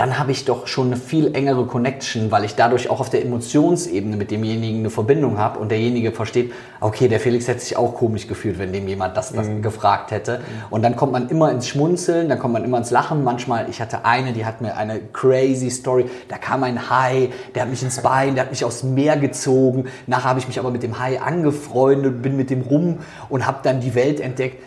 [0.00, 3.22] dann habe ich doch schon eine viel engere Connection, weil ich dadurch auch auf der
[3.22, 7.96] Emotionsebene mit demjenigen eine Verbindung habe und derjenige versteht, okay, der Felix hätte sich auch
[7.96, 9.60] komisch gefühlt, wenn dem jemand das, das mhm.
[9.60, 10.40] gefragt hätte.
[10.70, 13.24] Und dann kommt man immer ins Schmunzeln, dann kommt man immer ins Lachen.
[13.24, 17.64] Manchmal, ich hatte eine, die hat mir eine crazy Story, da kam ein Hai, der
[17.64, 19.84] hat mich ins Bein, der hat mich aufs Meer gezogen.
[20.06, 23.58] Nachher habe ich mich aber mit dem Hai angefreundet, bin mit dem rum und habe
[23.64, 24.62] dann die Welt entdeckt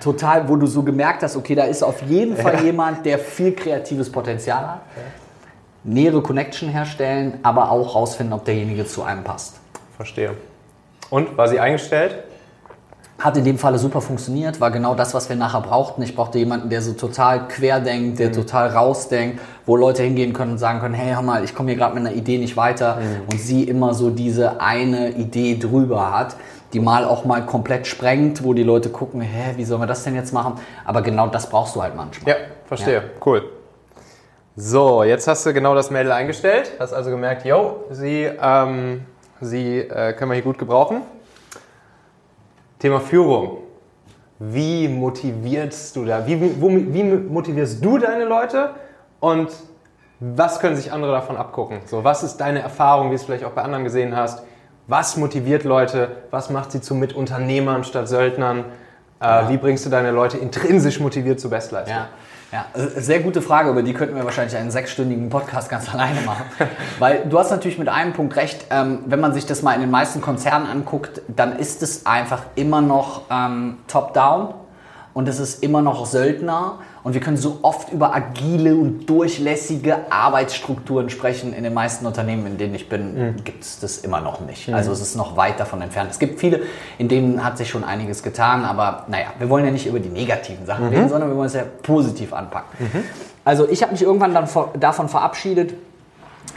[0.00, 2.62] total, wo du so gemerkt hast, okay, da ist auf jeden Fall ja.
[2.62, 4.80] jemand, der viel kreatives Potenzial hat.
[5.84, 9.56] Nähere Connection herstellen, aber auch rausfinden, ob derjenige zu einem passt.
[9.96, 10.32] Verstehe.
[11.10, 12.24] Und war sie eingestellt?
[13.18, 16.02] Hat in dem Falle super funktioniert, war genau das, was wir nachher brauchten.
[16.02, 18.34] Ich brauchte jemanden, der so total quer denkt, der mhm.
[18.34, 21.78] total rausdenkt, wo Leute hingehen können und sagen können, hey, hör mal, ich komme hier
[21.78, 22.96] gerade mit einer Idee nicht weiter.
[22.96, 23.32] Mhm.
[23.32, 26.36] Und sie immer so diese eine Idee drüber hat
[26.72, 30.04] die mal auch mal komplett sprengt, wo die Leute gucken, hä, wie sollen wir das
[30.04, 30.54] denn jetzt machen?
[30.84, 32.34] Aber genau das brauchst du halt manchmal.
[32.34, 32.94] Ja, verstehe.
[32.94, 33.02] Ja.
[33.24, 33.42] Cool.
[34.56, 39.04] So, jetzt hast du genau das Mädel eingestellt, hast also gemerkt, yo, sie, ähm,
[39.40, 41.02] sie äh, können wir hier gut gebrauchen.
[42.78, 43.58] Thema Führung.
[44.40, 46.26] Wie motivierst du da?
[46.26, 48.70] Wie, wie, wie motivierst du deine Leute
[49.20, 49.48] und
[50.20, 51.80] was können sich andere davon abgucken?
[51.86, 54.42] So, was ist deine Erfahrung, wie du es vielleicht auch bei anderen gesehen hast?
[54.88, 56.08] Was motiviert Leute?
[56.30, 58.64] Was macht sie zu Mitunternehmern statt Söldnern?
[59.20, 59.48] Äh, ja.
[59.50, 61.94] Wie bringst du deine Leute intrinsisch motiviert zur Bestleistung?
[61.94, 62.08] Ja.
[62.50, 66.22] Ja, äh, sehr gute Frage, über die könnten wir wahrscheinlich einen sechsstündigen Podcast ganz alleine
[66.22, 66.44] machen.
[66.98, 69.82] Weil du hast natürlich mit einem Punkt recht, ähm, wenn man sich das mal in
[69.82, 74.54] den meisten Konzernen anguckt, dann ist es einfach immer noch ähm, top-down
[75.12, 80.12] und es ist immer noch Söldner und wir können so oft über agile und durchlässige
[80.12, 81.54] Arbeitsstrukturen sprechen.
[81.54, 83.44] In den meisten Unternehmen, in denen ich bin, mhm.
[83.44, 84.68] gibt es das immer noch nicht.
[84.68, 84.74] Mhm.
[84.74, 86.10] Also es ist noch weit davon entfernt.
[86.10, 86.60] Es gibt viele,
[86.98, 90.10] in denen hat sich schon einiges getan, aber naja, wir wollen ja nicht über die
[90.10, 90.92] negativen Sachen mhm.
[90.92, 92.76] reden, sondern wir wollen es ja positiv anpacken.
[92.78, 93.04] Mhm.
[93.42, 94.46] Also ich habe mich irgendwann dann
[94.78, 95.72] davon verabschiedet,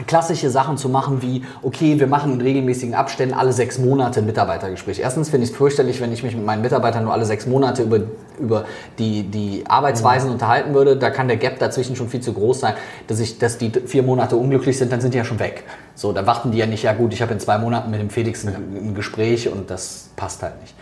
[0.06, 4.26] klassische Sachen zu machen wie, okay, wir machen in regelmäßigen Abständen alle sechs Monate ein
[4.26, 5.00] Mitarbeitergespräch.
[5.00, 7.82] Erstens finde ich es fürchterlich, wenn ich mich mit meinen Mitarbeitern nur alle sechs Monate
[7.82, 8.00] über,
[8.38, 8.64] über
[8.98, 10.34] die, die Arbeitsweisen mhm.
[10.34, 10.96] unterhalten würde.
[10.96, 12.74] Da kann der Gap dazwischen schon viel zu groß sein,
[13.06, 15.64] dass, ich, dass die vier Monate unglücklich sind, dann sind die ja schon weg.
[15.94, 18.10] So, da warten die ja nicht, ja gut, ich habe in zwei Monaten mit dem
[18.10, 20.74] Felix ein, ein Gespräch und das passt halt nicht.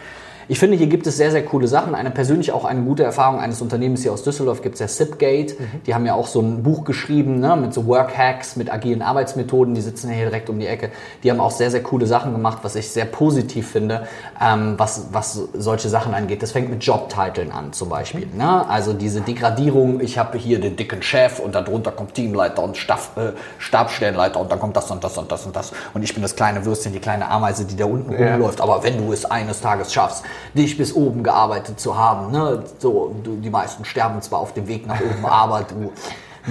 [0.51, 1.95] Ich finde, hier gibt es sehr, sehr coole Sachen.
[1.95, 5.55] Eine persönlich auch eine gute Erfahrung eines Unternehmens hier aus Düsseldorf gibt es ja Zipgate.
[5.57, 5.83] Mhm.
[5.87, 9.77] Die haben ja auch so ein Buch geschrieben ne, mit so Work-Hacks, mit agilen Arbeitsmethoden.
[9.77, 10.91] Die sitzen ja hier direkt um die Ecke.
[11.23, 14.09] Die haben auch sehr, sehr coole Sachen gemacht, was ich sehr positiv finde,
[14.45, 16.43] ähm, was, was solche Sachen angeht.
[16.43, 18.27] Das fängt mit Jobtiteln an zum Beispiel.
[18.27, 18.39] Mhm.
[18.39, 18.69] Ne?
[18.69, 23.17] Also diese Degradierung, ich habe hier den dicken Chef und darunter kommt Teamleiter und Stab,
[23.17, 25.71] äh, Stabstellenleiter und dann kommt das und das und das und das.
[25.95, 28.33] Und ich bin das kleine Würstchen, die kleine Ameise, die da unten ja.
[28.33, 28.61] rumläuft.
[28.61, 30.25] Aber wenn du es eines Tages schaffst,
[30.55, 32.31] dich bis oben gearbeitet zu haben.
[32.33, 32.65] Ne?
[32.79, 35.93] So, du, die meisten sterben zwar auf dem Weg nach oben, aber du,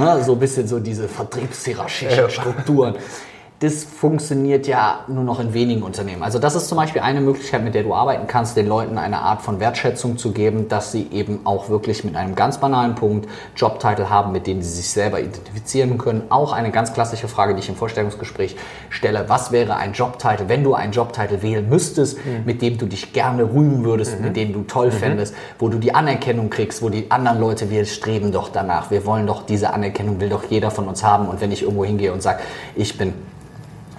[0.01, 0.23] ne?
[0.23, 2.95] so ein bisschen so diese vertriebshierarchischen Strukturen
[3.59, 6.23] das funktioniert ja nur noch in wenigen Unternehmen.
[6.23, 9.19] Also das ist zum Beispiel eine Möglichkeit, mit der du arbeiten kannst, den Leuten eine
[9.19, 13.27] Art von Wertschätzung zu geben, dass sie eben auch wirklich mit einem ganz banalen Punkt
[13.57, 16.23] Jobtitel haben, mit denen sie sich selber identifizieren können.
[16.29, 18.55] Auch eine ganz klassische Frage, die ich im Vorstellungsgespräch
[18.89, 19.25] stelle.
[19.27, 22.45] Was wäre ein Jobtitel, wenn du einen Jobtitel wählen müsstest, mhm.
[22.45, 24.25] mit dem du dich gerne rühmen würdest, mhm.
[24.25, 24.91] mit dem du toll mhm.
[24.93, 29.05] fändest, wo du die Anerkennung kriegst, wo die anderen Leute, wir streben doch danach, wir
[29.05, 31.27] wollen doch diese Anerkennung, will doch jeder von uns haben.
[31.27, 32.39] Und wenn ich irgendwo hingehe und sage,
[32.77, 33.13] ich bin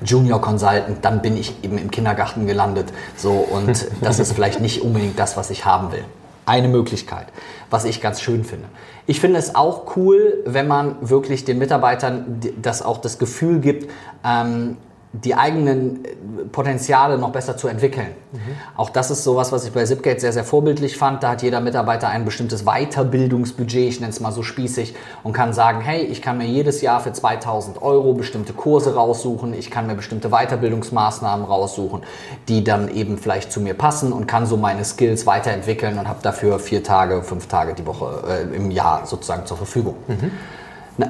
[0.04, 2.92] Junior Consultant, dann bin ich eben im Kindergarten gelandet.
[3.16, 6.04] So, und das ist vielleicht nicht unbedingt das, was ich haben will.
[6.46, 7.26] Eine Möglichkeit,
[7.68, 8.66] was ich ganz schön finde.
[9.06, 13.90] Ich finde es auch cool, wenn man wirklich den Mitarbeitern das auch das Gefühl gibt,
[14.24, 14.76] ähm,
[15.12, 16.08] die eigenen äh,
[16.52, 18.08] Potenziale noch besser zu entwickeln.
[18.32, 18.38] Mhm.
[18.76, 21.22] Auch das ist sowas, was ich bei Zipgate sehr, sehr vorbildlich fand.
[21.22, 24.94] Da hat jeder Mitarbeiter ein bestimmtes Weiterbildungsbudget, ich nenne es mal so spießig,
[25.24, 29.52] und kann sagen, hey, ich kann mir jedes Jahr für 2000 Euro bestimmte Kurse raussuchen,
[29.52, 32.02] ich kann mir bestimmte Weiterbildungsmaßnahmen raussuchen,
[32.48, 36.20] die dann eben vielleicht zu mir passen und kann so meine Skills weiterentwickeln und habe
[36.22, 39.96] dafür vier Tage, fünf Tage die Woche äh, im Jahr sozusagen zur Verfügung.
[40.06, 40.30] Mhm.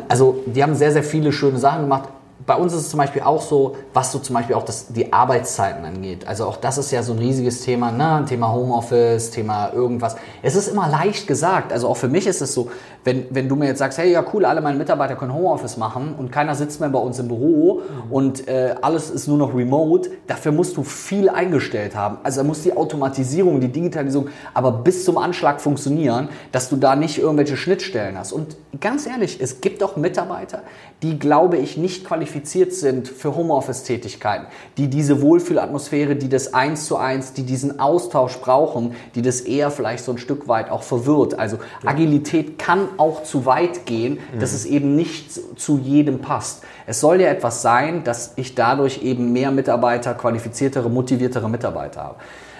[0.09, 2.09] Also die haben sehr, sehr viele schöne Sachen gemacht
[2.47, 5.13] bei uns ist es zum Beispiel auch so, was so zum Beispiel auch das, die
[5.13, 6.27] Arbeitszeiten angeht.
[6.27, 8.25] Also auch das ist ja so ein riesiges Thema, ne?
[8.29, 10.17] Thema Homeoffice, Thema irgendwas.
[10.43, 11.73] Es ist immer leicht gesagt.
[11.73, 12.71] Also auch für mich ist es so,
[13.05, 16.15] wenn, wenn du mir jetzt sagst, hey, ja cool, alle meine Mitarbeiter können Homeoffice machen
[16.19, 18.13] und keiner sitzt mehr bei uns im Büro mhm.
[18.13, 22.19] und äh, alles ist nur noch remote, dafür musst du viel eingestellt haben.
[22.23, 26.97] Also da muss die Automatisierung, die Digitalisierung aber bis zum Anschlag funktionieren, dass du da
[26.97, 28.33] nicht irgendwelche Schnittstellen hast.
[28.33, 30.63] Und ganz ehrlich, es gibt auch Mitarbeiter,
[31.03, 36.97] die, glaube ich, nicht qualifiziert sind für Homeoffice-Tätigkeiten, die diese Wohlfühlatmosphäre, die das eins zu
[36.97, 41.39] eins, die diesen Austausch brauchen, die das eher vielleicht so ein Stück weit auch verwirrt.
[41.39, 41.91] Also ja.
[41.91, 44.57] Agilität kann auch zu weit gehen, dass mhm.
[44.57, 46.63] es eben nicht zu jedem passt.
[46.87, 52.17] Es soll ja etwas sein, dass ich dadurch eben mehr Mitarbeiter, qualifiziertere, motiviertere Mitarbeiter habe.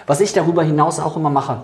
[0.07, 1.63] Was ich darüber hinaus auch immer mache,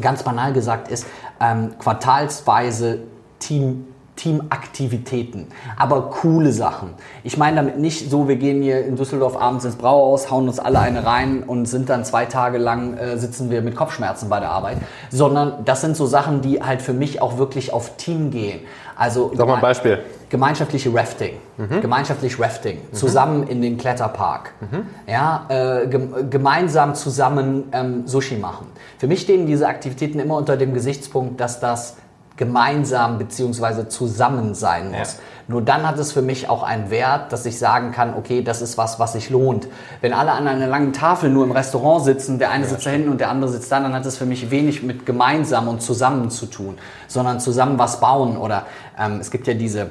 [0.00, 1.06] ganz banal gesagt, ist
[1.40, 3.00] ähm, quartalsweise
[3.38, 6.90] Team Teamaktivitäten, aber coole Sachen.
[7.24, 10.58] Ich meine damit nicht so, wir gehen hier in Düsseldorf abends ins Brauhaus, hauen uns
[10.58, 14.38] alle eine rein und sind dann zwei Tage lang, äh, sitzen wir mit Kopfschmerzen bei
[14.40, 14.78] der Arbeit,
[15.10, 18.60] sondern das sind so Sachen, die halt für mich auch wirklich auf Team gehen.
[18.96, 19.98] Also Sag mal ein Beispiel.
[20.28, 21.80] Gemeinschaftliche Rafting, mhm.
[21.80, 22.94] gemeinschaftlich Rafting, mhm.
[22.94, 24.86] zusammen in den Kletterpark, mhm.
[25.06, 28.66] ja, äh, gemeinsam zusammen ähm, Sushi machen.
[28.98, 31.96] Für mich stehen diese Aktivitäten immer unter dem Gesichtspunkt, dass das
[32.36, 33.88] gemeinsam bzw.
[33.88, 35.14] zusammen sein muss.
[35.14, 35.18] Ja.
[35.46, 38.62] Nur dann hat es für mich auch einen Wert, dass ich sagen kann, okay, das
[38.62, 39.68] ist was, was sich lohnt.
[40.00, 42.90] Wenn alle an einer langen Tafel nur im Restaurant sitzen, der eine ja, sitzt da
[42.90, 45.82] hinten und der andere sitzt da, dann hat es für mich wenig mit gemeinsam und
[45.82, 48.64] zusammen zu tun, sondern zusammen was bauen oder
[48.98, 49.90] ähm, es gibt ja diese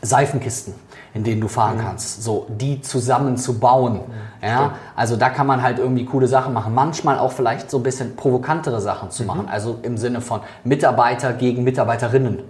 [0.00, 0.74] Seifenkisten
[1.14, 1.82] in denen du fahren mhm.
[1.82, 2.22] kannst.
[2.24, 3.94] So, die zusammen zu bauen.
[3.94, 4.46] Mhm.
[4.46, 6.74] Ja, also da kann man halt irgendwie coole Sachen machen.
[6.74, 9.28] Manchmal auch vielleicht so ein bisschen provokantere Sachen zu mhm.
[9.28, 9.48] machen.
[9.48, 12.42] Also im Sinne von Mitarbeiter gegen Mitarbeiterinnen.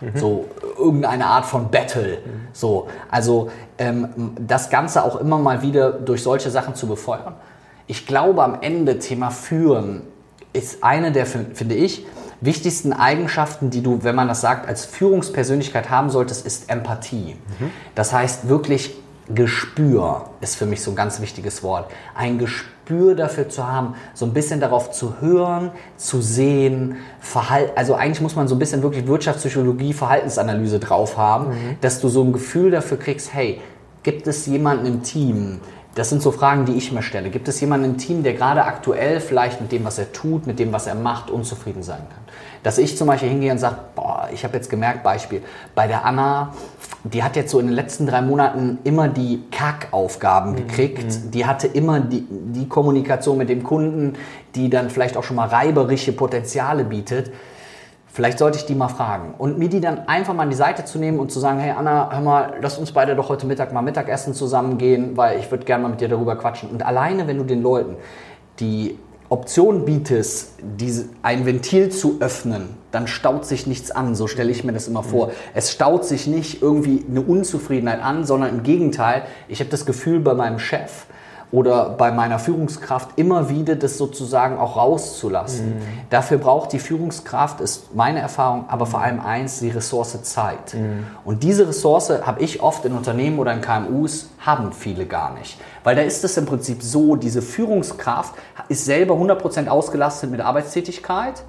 [0.00, 0.18] Mhm.
[0.18, 0.46] So
[0.78, 2.18] irgendeine Art von Battle.
[2.24, 2.48] Mhm.
[2.52, 4.08] So, also ähm,
[4.38, 7.34] das Ganze auch immer mal wieder durch solche Sachen zu befeuern.
[7.88, 10.02] Ich glaube am Ende Thema Führen
[10.52, 12.06] ist eine der, finde ich,
[12.42, 17.36] wichtigsten Eigenschaften, die du, wenn man das sagt, als Führungspersönlichkeit haben solltest, ist Empathie.
[17.58, 17.70] Mhm.
[17.94, 18.94] Das heißt wirklich
[19.34, 21.90] Gespür ist für mich so ein ganz wichtiges Wort.
[22.14, 27.94] Ein Gespür dafür zu haben, so ein bisschen darauf zu hören, zu sehen, Verhalt, also
[27.94, 31.76] eigentlich muss man so ein bisschen wirklich Wirtschaftspsychologie, Verhaltensanalyse drauf haben, mhm.
[31.80, 33.60] dass du so ein Gefühl dafür kriegst, hey,
[34.02, 35.60] gibt es jemanden im Team,
[35.94, 37.30] das sind so Fragen, die ich mir stelle.
[37.30, 40.58] Gibt es jemanden im Team, der gerade aktuell vielleicht mit dem, was er tut, mit
[40.58, 42.22] dem, was er macht, unzufrieden sein kann?
[42.62, 45.42] Dass ich zum Beispiel hingehe und sage, boah, ich habe jetzt gemerkt, Beispiel,
[45.74, 46.54] bei der Anna,
[47.04, 50.56] die hat jetzt so in den letzten drei Monaten immer die Kackaufgaben mhm.
[50.56, 51.04] gekriegt.
[51.04, 51.30] Mhm.
[51.32, 54.14] Die hatte immer die, die Kommunikation mit dem Kunden,
[54.54, 57.32] die dann vielleicht auch schon mal reiberische Potenziale bietet
[58.14, 59.32] Vielleicht sollte ich die mal fragen.
[59.38, 61.70] Und mir die dann einfach mal an die Seite zu nehmen und zu sagen, hey
[61.70, 65.50] Anna, hör mal, lass uns beide doch heute Mittag mal Mittagessen zusammen gehen, weil ich
[65.50, 66.68] würde gerne mal mit dir darüber quatschen.
[66.68, 67.96] Und alleine, wenn du den Leuten
[68.60, 68.98] die
[69.30, 74.14] Option bietest, diese, ein Ventil zu öffnen, dann staut sich nichts an.
[74.14, 75.28] So stelle ich mir das immer vor.
[75.28, 75.32] Mhm.
[75.54, 80.20] Es staut sich nicht irgendwie eine Unzufriedenheit an, sondern im Gegenteil, ich habe das Gefühl
[80.20, 81.06] bei meinem Chef,
[81.52, 85.76] oder bei meiner Führungskraft immer wieder das sozusagen auch rauszulassen.
[85.76, 85.82] Mhm.
[86.08, 90.72] Dafür braucht die Führungskraft, ist meine Erfahrung, aber vor allem eins, die Ressource Zeit.
[90.72, 91.06] Mhm.
[91.24, 95.60] Und diese Ressource habe ich oft in Unternehmen oder in KMUs, haben viele gar nicht.
[95.84, 98.34] Weil da ist es im Prinzip so, diese Führungskraft
[98.68, 101.44] ist selber 100% ausgelastet mit Arbeitstätigkeit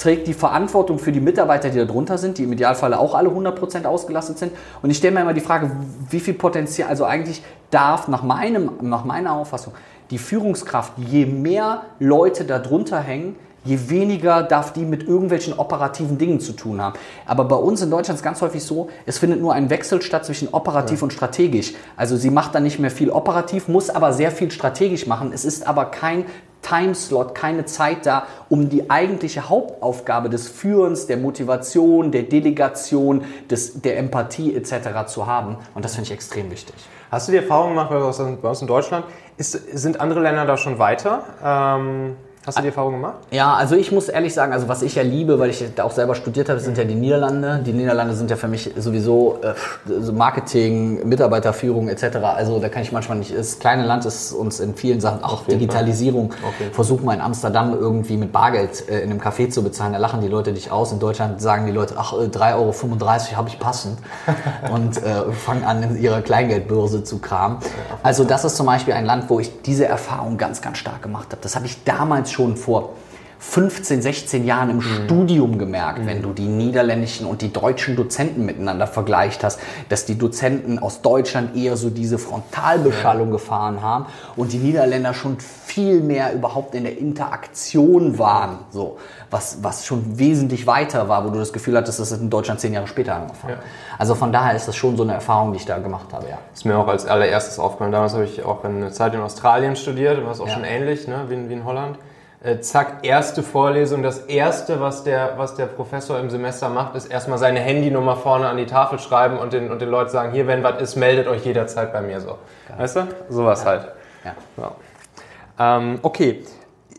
[0.00, 3.28] trägt die Verantwortung für die Mitarbeiter, die da drunter sind, die im Idealfall auch alle
[3.28, 4.52] 100% ausgelastet sind.
[4.80, 5.70] Und ich stelle mir immer die Frage,
[6.08, 9.74] wie viel Potenzial, also eigentlich darf nach, meinem, nach meiner Auffassung
[10.10, 16.18] die Führungskraft, je mehr Leute da drunter hängen, je weniger darf die mit irgendwelchen operativen
[16.18, 16.98] Dingen zu tun haben.
[17.26, 20.02] Aber bei uns in Deutschland ist es ganz häufig so, es findet nur ein Wechsel
[20.02, 21.04] statt zwischen operativ ja.
[21.04, 21.74] und strategisch.
[21.96, 25.32] Also sie macht dann nicht mehr viel operativ, muss aber sehr viel strategisch machen.
[25.32, 26.24] Es ist aber kein
[26.62, 33.80] Timeslot, keine Zeit da, um die eigentliche Hauptaufgabe des Führens, der Motivation, der Delegation, des,
[33.80, 35.06] der Empathie etc.
[35.06, 35.56] zu haben.
[35.74, 36.74] Und das finde ich extrem wichtig.
[37.10, 39.06] Hast du die Erfahrung gemacht bei uns in Deutschland?
[39.36, 41.24] Ist, sind andere Länder da schon weiter?
[41.42, 43.16] Ähm Hast du die Erfahrung gemacht?
[43.32, 45.90] Ja, also ich muss ehrlich sagen, also was ich ja liebe, weil ich da auch
[45.90, 47.60] selber studiert habe, sind ja die Niederlande.
[47.66, 52.16] Die Niederlande sind ja für mich sowieso äh, Marketing, Mitarbeiterführung etc.
[52.16, 53.36] Also da kann ich manchmal nicht.
[53.36, 56.32] Das kleine Land ist uns in vielen Sachen auch Digitalisierung.
[56.42, 56.70] Okay.
[56.72, 59.92] Versuch mal in Amsterdam irgendwie mit Bargeld äh, in einem Café zu bezahlen.
[59.92, 60.92] Da lachen die Leute dich aus.
[60.92, 63.98] In Deutschland sagen die Leute, ach, 3,35 äh, Euro habe ich passend
[64.72, 67.58] und äh, fangen an, in ihrer Kleingeldbörse zu kramen.
[68.02, 71.26] Also das ist zum Beispiel ein Land, wo ich diese Erfahrung ganz, ganz stark gemacht
[71.32, 71.42] habe.
[71.42, 72.94] Das habe ich damals schon vor
[73.42, 74.82] 15, 16 Jahren im mhm.
[74.82, 76.06] Studium gemerkt, mhm.
[76.06, 81.00] wenn du die niederländischen und die deutschen Dozenten miteinander vergleicht hast, dass die Dozenten aus
[81.00, 83.32] Deutschland eher so diese Frontalbeschallung ja.
[83.32, 88.98] gefahren haben und die Niederländer schon viel mehr überhaupt in der Interaktion waren, so,
[89.30, 92.60] was, was schon wesentlich weiter war, wo du das Gefühl hattest, das ist in Deutschland
[92.60, 93.54] zehn Jahre später angefangen.
[93.54, 93.62] Ja.
[93.98, 96.38] Also von daher ist das schon so eine Erfahrung, die ich da gemacht habe, ja.
[96.52, 97.92] Ist mir auch als allererstes aufgefallen.
[97.92, 100.54] Damals habe ich auch eine Zeit in Australien studiert, war es auch ja.
[100.54, 101.96] schon ähnlich, ne, wie, wie in Holland.
[102.42, 104.02] Äh, zack, erste Vorlesung.
[104.02, 108.48] Das erste, was der, was der Professor im Semester macht, ist erstmal seine Handynummer vorne
[108.48, 111.28] an die Tafel schreiben und den, und den Leuten sagen, hier, wenn was ist, meldet
[111.28, 112.38] euch jederzeit bei mir so.
[112.68, 112.78] Geil.
[112.78, 113.08] Weißt du?
[113.28, 113.70] Sowas ja.
[113.70, 113.88] halt.
[114.24, 114.34] Ja.
[114.56, 115.76] ja.
[115.76, 116.42] Ähm, okay.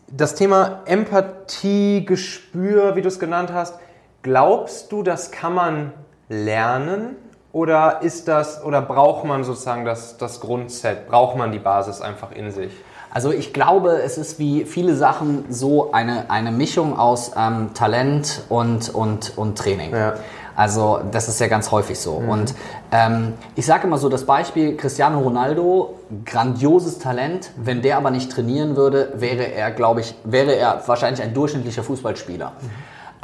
[0.06, 3.80] Das Thema Empathie, Gespür, wie du es genannt hast,
[4.22, 5.92] glaubst du, das kann man
[6.28, 7.16] lernen?
[7.50, 12.30] Oder ist das, oder braucht man sozusagen das, das Grundset, braucht man die Basis einfach
[12.30, 12.72] in sich?
[13.14, 18.42] Also ich glaube, es ist wie viele Sachen so eine, eine Mischung aus ähm, Talent
[18.48, 19.92] und, und, und Training.
[19.92, 20.14] Ja.
[20.56, 22.20] Also das ist ja ganz häufig so.
[22.20, 22.28] Mhm.
[22.28, 22.54] Und
[22.90, 27.50] ähm, ich sage immer so das Beispiel Cristiano Ronaldo, grandioses Talent.
[27.56, 31.82] Wenn der aber nicht trainieren würde, wäre er, glaube ich, wäre er wahrscheinlich ein durchschnittlicher
[31.82, 32.52] Fußballspieler.
[32.60, 32.70] Mhm.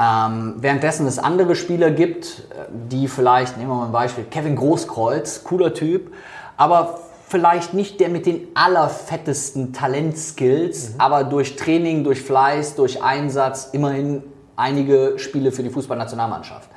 [0.01, 5.42] Ähm, währenddessen es andere Spieler gibt, die vielleicht, nehmen wir mal ein Beispiel, Kevin Großkreuz,
[5.44, 6.12] cooler Typ,
[6.57, 10.94] aber vielleicht nicht der mit den allerfettesten Talentskills, mhm.
[11.00, 14.22] aber durch Training, durch Fleiß, durch Einsatz immerhin
[14.56, 16.68] einige Spiele für die Fußballnationalmannschaft.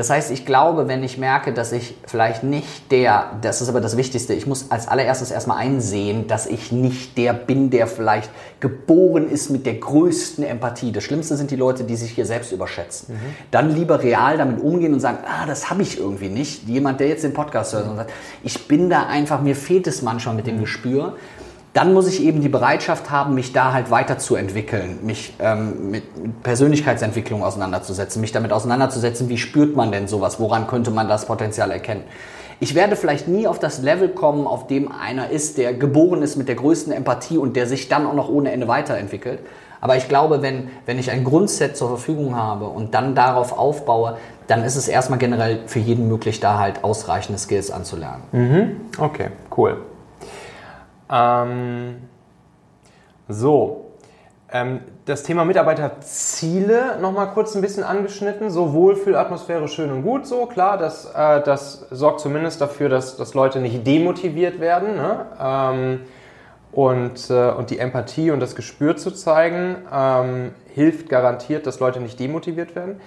[0.00, 3.82] Das heißt, ich glaube, wenn ich merke, dass ich vielleicht nicht der, das ist aber
[3.82, 8.30] das Wichtigste, ich muss als allererstes erstmal einsehen, dass ich nicht der bin, der vielleicht
[8.60, 10.90] geboren ist mit der größten Empathie.
[10.90, 13.14] Das Schlimmste sind die Leute, die sich hier selbst überschätzen.
[13.14, 13.18] Mhm.
[13.50, 16.66] Dann lieber real damit umgehen und sagen, ah, das habe ich irgendwie nicht.
[16.66, 18.10] Jemand, der jetzt den Podcast hört und sagt,
[18.42, 20.60] ich bin da einfach, mir fehlt es manchmal mit dem mhm.
[20.60, 21.16] Gespür
[21.72, 26.04] dann muss ich eben die Bereitschaft haben, mich da halt weiterzuentwickeln, mich ähm, mit
[26.42, 31.70] Persönlichkeitsentwicklung auseinanderzusetzen, mich damit auseinanderzusetzen, wie spürt man denn sowas, woran könnte man das Potenzial
[31.70, 32.02] erkennen.
[32.58, 36.36] Ich werde vielleicht nie auf das Level kommen, auf dem einer ist, der geboren ist
[36.36, 39.38] mit der größten Empathie und der sich dann auch noch ohne Ende weiterentwickelt.
[39.80, 44.18] Aber ich glaube, wenn, wenn ich ein Grundset zur Verfügung habe und dann darauf aufbaue,
[44.46, 48.24] dann ist es erstmal generell für jeden möglich, da halt ausreichende Skills anzulernen.
[48.32, 48.76] Mhm.
[48.98, 49.78] Okay, cool.
[51.10, 52.08] Ähm,
[53.28, 53.90] so,
[54.52, 58.50] ähm, das Thema Mitarbeiterziele nochmal kurz ein bisschen angeschnitten.
[58.50, 63.34] So Wohlfühlatmosphäre schön und gut, so klar, das, äh, das sorgt zumindest dafür, dass, dass
[63.34, 64.96] Leute nicht demotiviert werden.
[64.96, 65.26] Ne?
[65.40, 66.00] Ähm,
[66.72, 72.00] und, äh, und die Empathie und das Gespür zu zeigen, ähm, hilft garantiert, dass Leute
[72.00, 73.00] nicht demotiviert werden.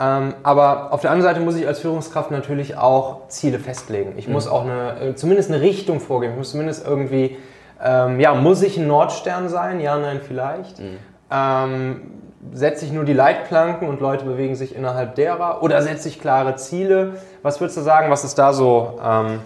[0.00, 4.14] Ähm, aber auf der anderen Seite muss ich als Führungskraft natürlich auch Ziele festlegen.
[4.16, 4.34] Ich mhm.
[4.34, 6.34] muss auch eine, äh, zumindest eine Richtung vorgeben.
[6.34, 7.36] Ich muss zumindest irgendwie,
[7.82, 9.80] ähm, ja, muss ich ein Nordstern sein?
[9.80, 10.78] Ja, nein, vielleicht.
[10.78, 10.98] Mhm.
[11.30, 12.00] Ähm,
[12.52, 15.62] setze ich nur die Leitplanken und Leute bewegen sich innerhalb derer?
[15.62, 17.14] Oder setze ich klare Ziele?
[17.42, 19.40] Was würdest du sagen, was ist da so, ähm,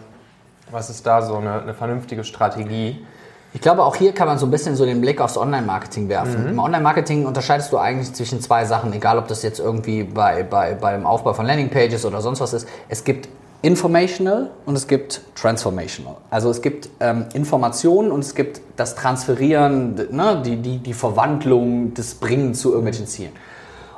[0.70, 3.06] was ist da so eine, eine vernünftige Strategie?
[3.54, 6.44] Ich glaube, auch hier kann man so ein bisschen so den Blick aufs Online-Marketing werfen.
[6.44, 6.48] Mhm.
[6.50, 10.74] Im Online-Marketing unterscheidest du eigentlich zwischen zwei Sachen, egal ob das jetzt irgendwie bei, bei,
[10.74, 12.66] beim Aufbau von Landing-Pages oder sonst was ist.
[12.88, 13.28] Es gibt
[13.60, 16.16] Informational und es gibt Transformational.
[16.30, 21.92] Also es gibt ähm, Informationen und es gibt das Transferieren, ne, die, die, die Verwandlung,
[21.94, 23.32] das Bringen zu irgendwelchen Zielen.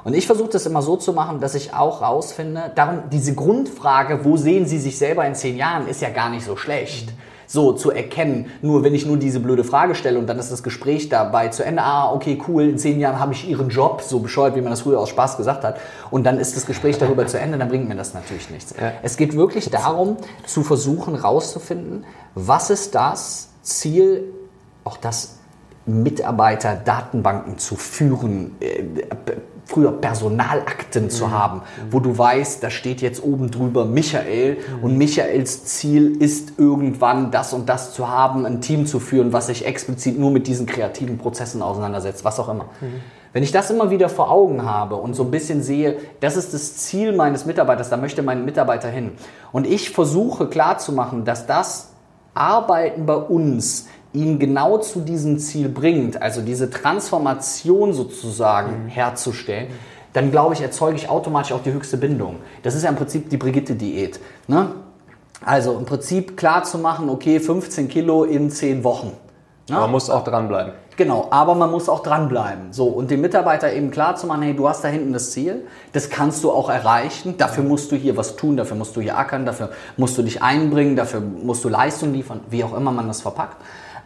[0.03, 4.25] Und ich versuche das immer so zu machen, dass ich auch rausfinde, darum diese Grundfrage,
[4.25, 7.07] wo sehen Sie sich selber in zehn Jahren, ist ja gar nicht so schlecht.
[7.07, 8.47] Mhm so zu erkennen.
[8.63, 11.65] Nur wenn ich nur diese blöde Frage stelle und dann ist das Gespräch dabei zu
[11.65, 14.71] Ende, ah, okay, cool, in zehn Jahren habe ich Ihren Job, so bescheuert, wie man
[14.71, 15.79] das früher aus Spaß gesagt hat,
[16.11, 18.75] und dann ist das Gespräch darüber zu Ende, dann bringt mir das natürlich nichts.
[18.81, 18.93] Ja.
[19.03, 22.05] Es geht wirklich darum, zu versuchen, rauszufinden,
[22.35, 24.25] was ist das Ziel,
[24.85, 25.37] auch das
[25.87, 28.83] Mitarbeiter Datenbanken zu führen, äh,
[29.67, 31.11] früher Personalakten mhm.
[31.11, 34.85] zu haben, wo du weißt, da steht jetzt oben drüber Michael mhm.
[34.85, 39.47] und Michaels Ziel ist irgendwann das und das zu haben, ein Team zu führen, was
[39.47, 42.65] sich explizit nur mit diesen kreativen Prozessen auseinandersetzt, was auch immer.
[42.81, 43.01] Mhm.
[43.33, 46.55] Wenn ich das immer wieder vor Augen habe und so ein bisschen sehe, das ist
[46.55, 49.11] das Ziel meines Mitarbeiters, da möchte mein Mitarbeiter hin.
[49.51, 51.89] Und ich versuche klarzumachen, dass das
[52.35, 58.89] Arbeiten bei uns ihn genau zu diesem Ziel bringt, also diese Transformation sozusagen mhm.
[58.89, 59.69] herzustellen,
[60.15, 62.37] dann glaube ich, erzeuge ich automatisch auch die höchste Bindung.
[62.63, 64.21] Das ist ja im Prinzip die Brigitte-Diät.
[64.47, 64.71] Ne?
[65.45, 69.13] Also im Prinzip klar zu machen, okay, 15 Kilo in 10 Wochen.
[69.69, 69.77] Ne?
[69.77, 70.73] Man muss auch dranbleiben.
[70.97, 72.73] Genau, aber man muss auch dranbleiben.
[72.73, 75.67] So, und dem Mitarbeiter eben klar zu machen, hey, du hast da hinten das Ziel,
[75.93, 79.19] das kannst du auch erreichen, dafür musst du hier was tun, dafür musst du hier
[79.19, 83.09] ackern, dafür musst du dich einbringen, dafür musst du Leistung liefern, wie auch immer man
[83.09, 83.57] das verpackt.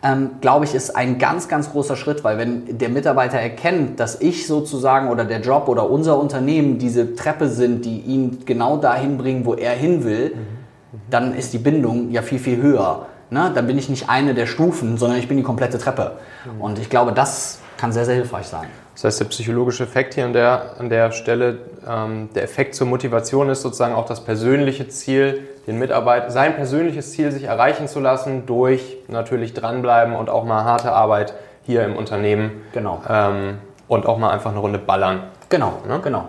[0.03, 4.21] Ähm, glaube ich, ist ein ganz, ganz großer Schritt, weil wenn der Mitarbeiter erkennt, dass
[4.21, 9.19] ich sozusagen oder der Job oder unser Unternehmen diese Treppe sind, die ihn genau dahin
[9.19, 10.99] bringen, wo er hin will, mhm.
[11.11, 13.07] dann ist die Bindung ja viel, viel höher.
[13.31, 13.51] Ne?
[13.55, 16.13] Dann bin ich nicht eine der Stufen, sondern ich bin die komplette Treppe.
[16.45, 16.61] Mhm.
[16.61, 18.67] Und ich glaube, das kann sehr, sehr hilfreich sein.
[18.95, 21.59] Das heißt, der psychologische Effekt hier an der, an der Stelle,
[21.89, 27.13] ähm, der Effekt zur Motivation ist sozusagen auch das persönliche Ziel, den Mitarbeiter, sein persönliches
[27.13, 31.97] Ziel sich erreichen zu lassen durch natürlich dranbleiben und auch mal harte Arbeit hier im
[31.97, 32.63] Unternehmen.
[32.73, 33.01] Genau.
[33.09, 35.29] Ähm, und auch mal einfach eine Runde ballern.
[35.49, 36.01] Genau, ne?
[36.03, 36.29] genau.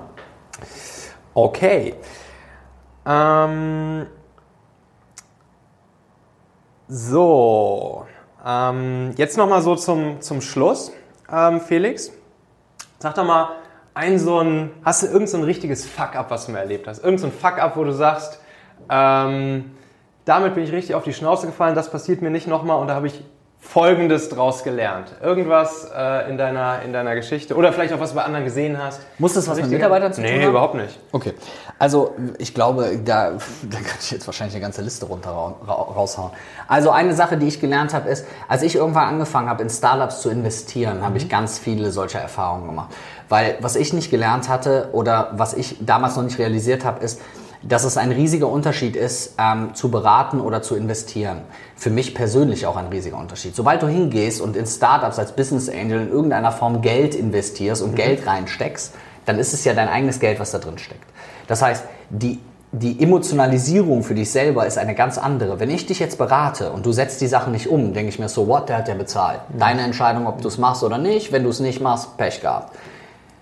[1.34, 1.96] Okay.
[3.06, 4.06] Ähm,
[6.88, 8.06] so,
[8.46, 10.92] ähm, jetzt nochmal so zum, zum Schluss,
[11.34, 12.12] ähm, Felix.
[13.00, 13.50] Sag doch mal,
[13.94, 17.04] ein so ein, hast du irgend so richtiges Fuck-up, was du mal erlebt hast?
[17.04, 18.40] Irgend so Fuck-up, wo du sagst,
[18.90, 19.72] ähm,
[20.26, 22.96] damit bin ich richtig auf die Schnauze gefallen, das passiert mir nicht nochmal und da
[22.96, 23.24] habe ich
[23.62, 25.12] Folgendes draus gelernt?
[25.22, 28.82] Irgendwas äh, in, deiner, in deiner Geschichte oder vielleicht auch was du bei anderen gesehen
[28.82, 29.02] hast?
[29.20, 30.98] Muss das was mit Mitarbeitern zu tun Nee, überhaupt nicht.
[31.12, 31.34] Okay.
[31.78, 33.32] Also ich glaube, da,
[33.64, 36.32] da kann ich jetzt wahrscheinlich eine ganze Liste runter raushauen.
[36.68, 40.22] Also eine Sache, die ich gelernt habe, ist, als ich irgendwann angefangen habe, in Startups
[40.22, 41.06] zu investieren, mhm.
[41.06, 41.30] habe ich mhm.
[41.30, 42.90] ganz viele solcher Erfahrungen gemacht.
[43.28, 47.22] Weil was ich nicht gelernt hatte oder was ich damals noch nicht realisiert habe, ist,
[47.62, 51.42] dass es ein riesiger Unterschied ist, ähm, zu beraten oder zu investieren.
[51.76, 53.56] Für mich persönlich auch ein riesiger Unterschied.
[53.56, 57.92] Sobald du hingehst und in Startups als Business Angel in irgendeiner Form Geld investierst und
[57.92, 57.96] mhm.
[57.96, 58.94] Geld reinsteckst,
[59.26, 61.04] dann ist es ja dein eigenes Geld, was da drin steckt.
[61.48, 62.40] Das heißt, die,
[62.72, 65.60] die Emotionalisierung für dich selber ist eine ganz andere.
[65.60, 68.30] Wenn ich dich jetzt berate und du setzt die Sachen nicht um, denke ich mir
[68.30, 69.42] so, what, der hat ja bezahlt.
[69.50, 69.60] Mhm.
[69.60, 71.34] Deine Entscheidung, ob du es machst oder nicht.
[71.34, 72.74] Wenn du es nicht machst, Pech gehabt.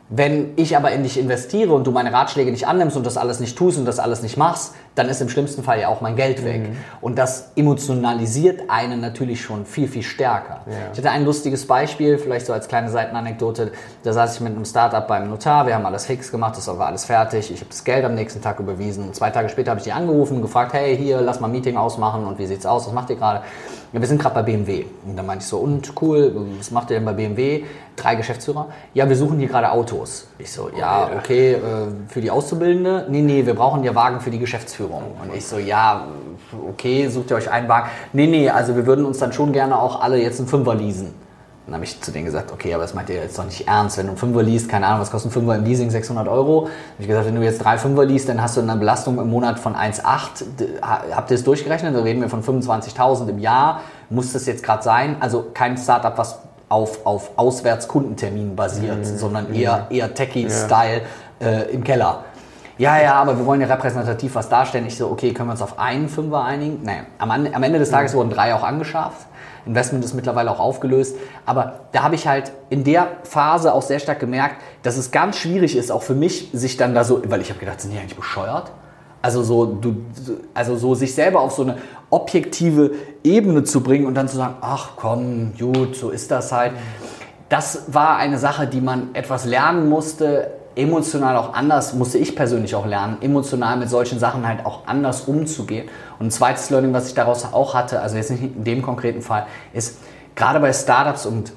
[0.09, 3.41] Wenn ich aber in dich investiere und du meine Ratschläge nicht annimmst und das alles
[3.41, 6.15] nicht tust und das alles nicht machst, dann ist im schlimmsten Fall ja auch mein
[6.15, 6.69] Geld weg.
[6.69, 6.77] Mhm.
[7.01, 10.61] Und das emotionalisiert einen natürlich schon viel, viel stärker.
[10.65, 10.73] Ja.
[10.93, 13.73] Ich hatte ein lustiges Beispiel, vielleicht so als kleine Seitenanekdote.
[14.03, 16.87] Da saß ich mit einem Startup beim Notar, wir haben alles fix gemacht, das war
[16.87, 17.51] alles fertig.
[17.51, 19.13] Ich habe das Geld am nächsten Tag überwiesen.
[19.13, 21.75] Zwei Tage später habe ich die angerufen und gefragt, hey, hier, lass mal ein Meeting
[21.75, 23.41] ausmachen und wie sieht's aus, was macht ihr gerade?
[23.93, 24.85] Ja, wir sind gerade bei BMW.
[25.05, 27.63] Und dann meinte ich so, und cool, was macht ihr denn bei BMW?
[27.95, 28.67] Drei Geschäftsführer.
[28.93, 30.27] Ja, wir suchen hier gerade Autos.
[30.37, 31.59] Ich so, ja, okay, äh,
[32.09, 33.05] für die Auszubildende?
[33.09, 35.03] Nee, nee, wir brauchen ja Wagen für die Geschäftsführung.
[35.21, 36.07] Und ich so, ja,
[36.69, 37.89] okay, sucht ihr euch einen Wagen?
[38.11, 41.13] Nee, nee, also wir würden uns dann schon gerne auch alle jetzt einen Fünfer leasen.
[41.67, 43.97] Dann habe ich zu denen gesagt, okay, aber das meint ihr jetzt doch nicht ernst.
[43.97, 45.89] Wenn du einen Fünfer liest, keine Ahnung, was kostet ein Fünfer im Leasing?
[45.89, 46.61] 600 Euro.
[46.61, 49.29] Habe ich gesagt, wenn du jetzt drei Fünfer liest, dann hast du eine Belastung im
[49.29, 50.81] Monat von 1,8.
[50.81, 51.93] Habt ihr es durchgerechnet?
[51.93, 53.81] Da reden wir von 25.000 im Jahr.
[54.09, 55.17] Muss das jetzt gerade sein?
[55.19, 56.39] Also kein Startup, was
[56.69, 59.17] auf, auf Auswärtskundenterminen basiert, mhm.
[59.17, 61.01] sondern eher, eher Techie-Style
[61.41, 61.47] ja.
[61.47, 62.23] äh, im Keller.
[62.77, 64.85] Ja, ja, aber wir wollen ja repräsentativ was darstellen.
[64.85, 66.83] Ich so, okay, können wir uns auf einen Fünfer einigen?
[66.83, 69.25] Naja, am, am Ende des Tages wurden drei auch angeschafft.
[69.65, 71.17] Investment ist mittlerweile auch aufgelöst.
[71.45, 75.37] Aber da habe ich halt in der Phase auch sehr stark gemerkt, dass es ganz
[75.37, 77.97] schwierig ist, auch für mich, sich dann da so, weil ich habe gedacht, sind die
[77.97, 78.71] eigentlich bescheuert?
[79.21, 79.97] Also so, du,
[80.53, 81.77] also so sich selber auf so eine
[82.11, 82.91] objektive
[83.23, 86.73] Ebene zu bringen und dann zu sagen, ach komm, gut, so ist das halt.
[87.49, 92.75] Das war eine Sache, die man etwas lernen musste, emotional auch anders, musste ich persönlich
[92.75, 95.89] auch lernen, emotional mit solchen Sachen halt auch anders umzugehen.
[96.19, 99.21] Und ein zweites Learning, was ich daraus auch hatte, also jetzt nicht in dem konkreten
[99.21, 99.97] Fall, ist
[100.35, 101.53] gerade bei Startups und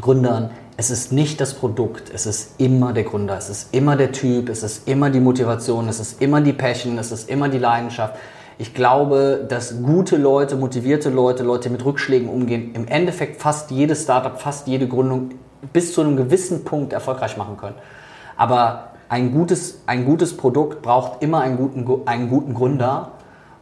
[0.00, 4.12] Gründern, es ist nicht das Produkt, es ist immer der Gründer, es ist immer der
[4.12, 7.58] Typ, es ist immer die Motivation, es ist immer die Passion, es ist immer die
[7.58, 8.14] Leidenschaft.
[8.58, 14.02] Ich glaube, dass gute Leute, motivierte Leute, Leute mit Rückschlägen umgehen, im Endeffekt fast jedes
[14.02, 15.30] Startup, fast jede Gründung
[15.72, 17.76] bis zu einem gewissen Punkt erfolgreich machen können.
[18.36, 23.12] Aber ein gutes, ein gutes Produkt braucht immer einen guten, einen guten Gründer.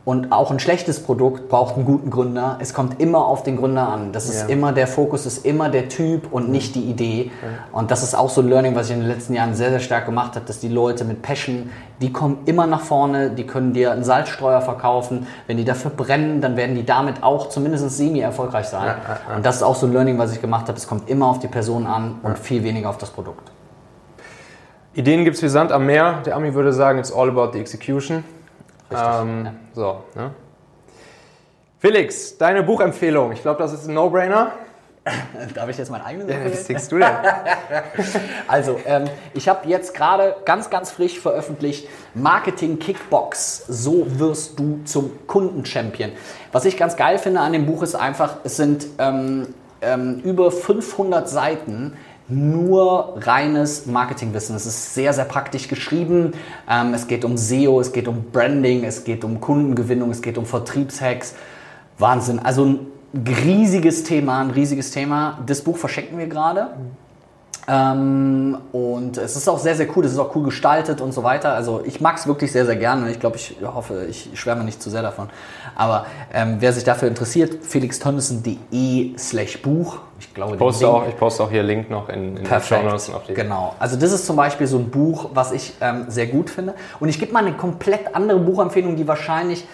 [0.07, 2.59] Und auch ein schlechtes Produkt braucht einen guten Gründer.
[2.61, 4.13] Es kommt immer auf den Gründer an.
[4.13, 4.49] Das ist ja.
[4.49, 7.31] immer der Fokus, ist immer der Typ und nicht die Idee.
[7.41, 7.79] Ja.
[7.79, 9.81] Und das ist auch so ein Learning, was ich in den letzten Jahren sehr, sehr
[9.81, 11.71] stark gemacht habe, dass die Leute mit Passion,
[12.03, 15.27] die kommen immer nach vorne, die können dir einen Salzstreuer verkaufen.
[15.47, 18.85] Wenn die dafür brennen, dann werden die damit auch zumindest semi erfolgreich sein.
[18.87, 20.77] Ja, und das ist auch so ein Learning, was ich gemacht habe.
[20.77, 23.54] Es kommt immer auf die Person an und viel weniger auf das Produkt.
[24.95, 26.23] Ideen gibt es wie Sand am Meer.
[26.25, 28.23] Der Ami würde sagen, it's all about the execution.
[28.93, 29.53] Ähm, ja.
[29.73, 30.31] So, ne?
[31.81, 33.33] Felix, deine Buchempfehlung.
[33.33, 34.53] Ich glaube, das ist ein No-Brainer.
[35.55, 37.09] Darf ich jetzt mein eigenes ja, Was denkst du denn?
[38.49, 43.67] also, ähm, ich habe jetzt gerade ganz, ganz frisch veröffentlicht Marketing Kickbox.
[43.69, 46.13] So wirst du zum Kundenchampion.
[46.53, 50.51] Was ich ganz geil finde an dem Buch ist einfach, es sind ähm, ähm, über
[50.51, 51.97] 500 Seiten
[52.29, 54.57] nur reines Marketingwissen.
[54.57, 56.33] Es ist sehr, sehr praktisch geschrieben.
[56.69, 60.39] Ähm, es geht um SEO, es geht um Branding, es geht um Kundengewinnung, es geht
[60.39, 61.35] um Vertriebshacks.
[61.99, 62.39] Wahnsinn.
[62.39, 62.79] Also
[63.15, 65.39] riesiges Thema, ein riesiges Thema.
[65.47, 66.71] Das Buch verschenken wir gerade.
[67.67, 71.23] Ähm, und es ist auch sehr, sehr cool, es ist auch cool gestaltet und so
[71.23, 71.55] weiter.
[71.55, 73.11] Also ich mag es wirklich sehr, sehr gerne.
[73.11, 75.29] Ich glaube, ich hoffe, ich schwärme nicht zu sehr davon.
[75.75, 79.99] Aber ähm, wer sich dafür interessiert, felixtönnissen.de slash Buch.
[80.21, 82.83] Ich glaube, ich poste, auch, ich poste auch hier Link noch in, in den Show
[82.83, 83.11] Notes.
[83.29, 83.75] Genau.
[83.79, 86.75] Also das ist zum Beispiel so ein Buch, was ich ähm, sehr gut finde.
[87.01, 89.67] Und ich gebe mal eine komplett andere Buchempfehlung, die wahrscheinlich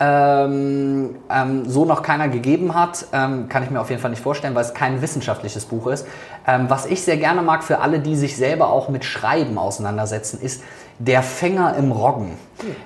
[0.00, 4.22] ähm, ähm, so noch keiner gegeben hat, ähm, kann ich mir auf jeden Fall nicht
[4.22, 6.06] vorstellen, weil es kein wissenschaftliches Buch ist.
[6.46, 10.40] Ähm, was ich sehr gerne mag für alle, die sich selber auch mit Schreiben auseinandersetzen,
[10.40, 10.62] ist
[10.98, 12.38] Der Fänger im Roggen.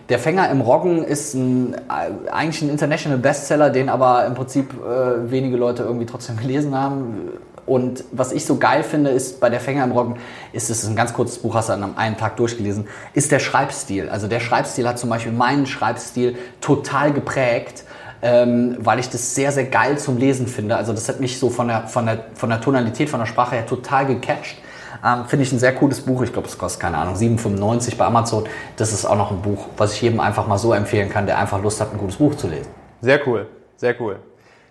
[0.08, 4.72] Der Fänger im Roggen ist ein, äh, eigentlich ein International Bestseller, den aber im Prinzip
[4.72, 7.32] äh, wenige Leute irgendwie trotzdem gelesen haben
[7.68, 10.16] und was ich so geil finde, ist bei der Fänger im Roggen,
[10.52, 14.08] ist es ein ganz kurzes Buch, hast du an einem Tag durchgelesen, ist der Schreibstil.
[14.08, 17.84] Also der Schreibstil hat zum Beispiel meinen Schreibstil total geprägt.
[18.20, 20.74] Ähm, weil ich das sehr, sehr geil zum Lesen finde.
[20.74, 23.54] Also das hat mich so von der, von der, von der Tonalität, von der Sprache
[23.54, 24.56] her total gecatcht.
[25.04, 26.22] Ähm, finde ich ein sehr cooles Buch.
[26.22, 28.44] Ich glaube, es kostet, keine Ahnung, 7,95 bei Amazon.
[28.76, 31.38] Das ist auch noch ein Buch, was ich jedem einfach mal so empfehlen kann, der
[31.38, 32.68] einfach Lust hat, ein gutes Buch zu lesen.
[33.00, 33.46] Sehr cool,
[33.76, 34.16] sehr cool.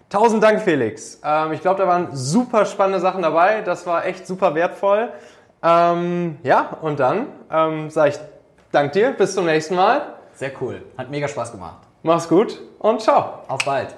[0.10, 1.20] Tausend Dank, Felix.
[1.24, 3.62] Ähm, ich glaube, da waren super spannende Sachen dabei.
[3.62, 5.12] Das war echt super wertvoll.
[5.62, 8.16] Ähm, ja, und dann ähm, sage ich
[8.72, 9.12] Dank dir.
[9.12, 10.14] Bis zum nächsten Mal.
[10.34, 10.84] Sehr cool.
[10.98, 11.80] Hat mega Spaß gemacht.
[12.04, 13.40] Mach's gut und ciao.
[13.50, 13.96] Auf bald.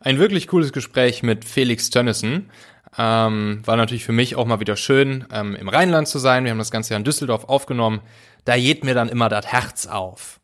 [0.00, 2.50] Ein wirklich cooles Gespräch mit Felix Tönnissen.
[2.98, 6.44] Ähm, war natürlich für mich auch mal wieder schön, ähm, im Rheinland zu sein.
[6.44, 8.00] Wir haben das Ganze ja in Düsseldorf aufgenommen.
[8.46, 10.40] Da geht mir dann immer das Herz auf.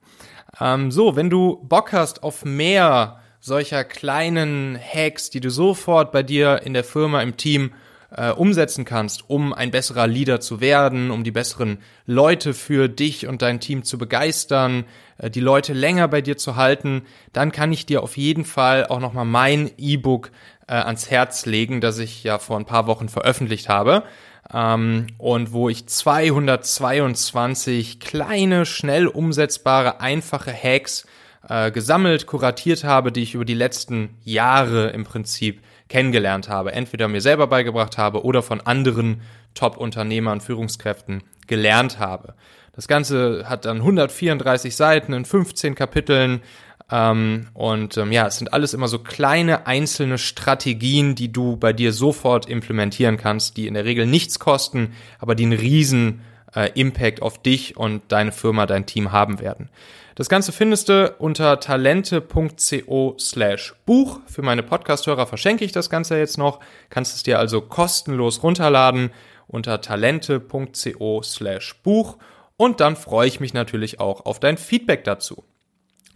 [0.60, 6.22] Ähm, so, wenn du Bock hast auf mehr solcher kleinen Hacks, die du sofort bei
[6.22, 7.72] dir in der Firma, im Team
[8.10, 13.26] äh, umsetzen kannst, um ein besserer Leader zu werden, um die besseren Leute für dich
[13.26, 14.84] und dein Team zu begeistern,
[15.18, 18.86] äh, die Leute länger bei dir zu halten, dann kann ich dir auf jeden Fall
[18.86, 20.30] auch nochmal mein E-Book
[20.68, 24.04] äh, ans Herz legen, das ich ja vor ein paar Wochen veröffentlicht habe.
[24.52, 31.06] Ähm, und wo ich 222 kleine, schnell umsetzbare, einfache Hacks
[31.48, 36.72] äh, gesammelt, kuratiert habe, die ich über die letzten Jahre im Prinzip kennengelernt habe.
[36.72, 39.22] Entweder mir selber beigebracht habe oder von anderen
[39.54, 42.34] Top-Unternehmern, Führungskräften gelernt habe.
[42.74, 46.42] Das Ganze hat dann 134 Seiten in 15 Kapiteln.
[46.90, 51.72] Ähm, und ähm, ja, es sind alles immer so kleine einzelne Strategien, die du bei
[51.72, 56.20] dir sofort implementieren kannst, die in der Regel nichts kosten, aber die einen riesen
[56.54, 59.68] äh, Impact auf dich und deine Firma, dein Team haben werden.
[60.16, 64.20] Das Ganze findest du unter talente.co slash Buch.
[64.26, 66.60] Für meine Podcasthörer verschenke ich das Ganze jetzt noch.
[66.88, 69.10] Kannst es dir also kostenlos runterladen
[69.46, 72.16] unter talente.co slash Buch.
[72.56, 75.44] Und dann freue ich mich natürlich auch auf dein Feedback dazu.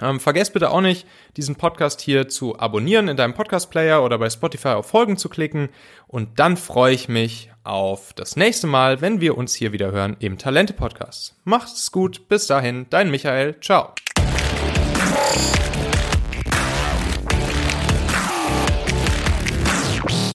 [0.00, 4.30] Ähm, vergesst bitte auch nicht, diesen Podcast hier zu abonnieren in deinem Podcast-Player oder bei
[4.30, 5.68] Spotify auf Folgen zu klicken.
[6.06, 10.16] Und dann freue ich mich auf das nächste Mal, wenn wir uns hier wieder hören
[10.20, 11.36] im Talente-Podcast.
[11.44, 13.94] Macht's gut, bis dahin, dein Michael, ciao.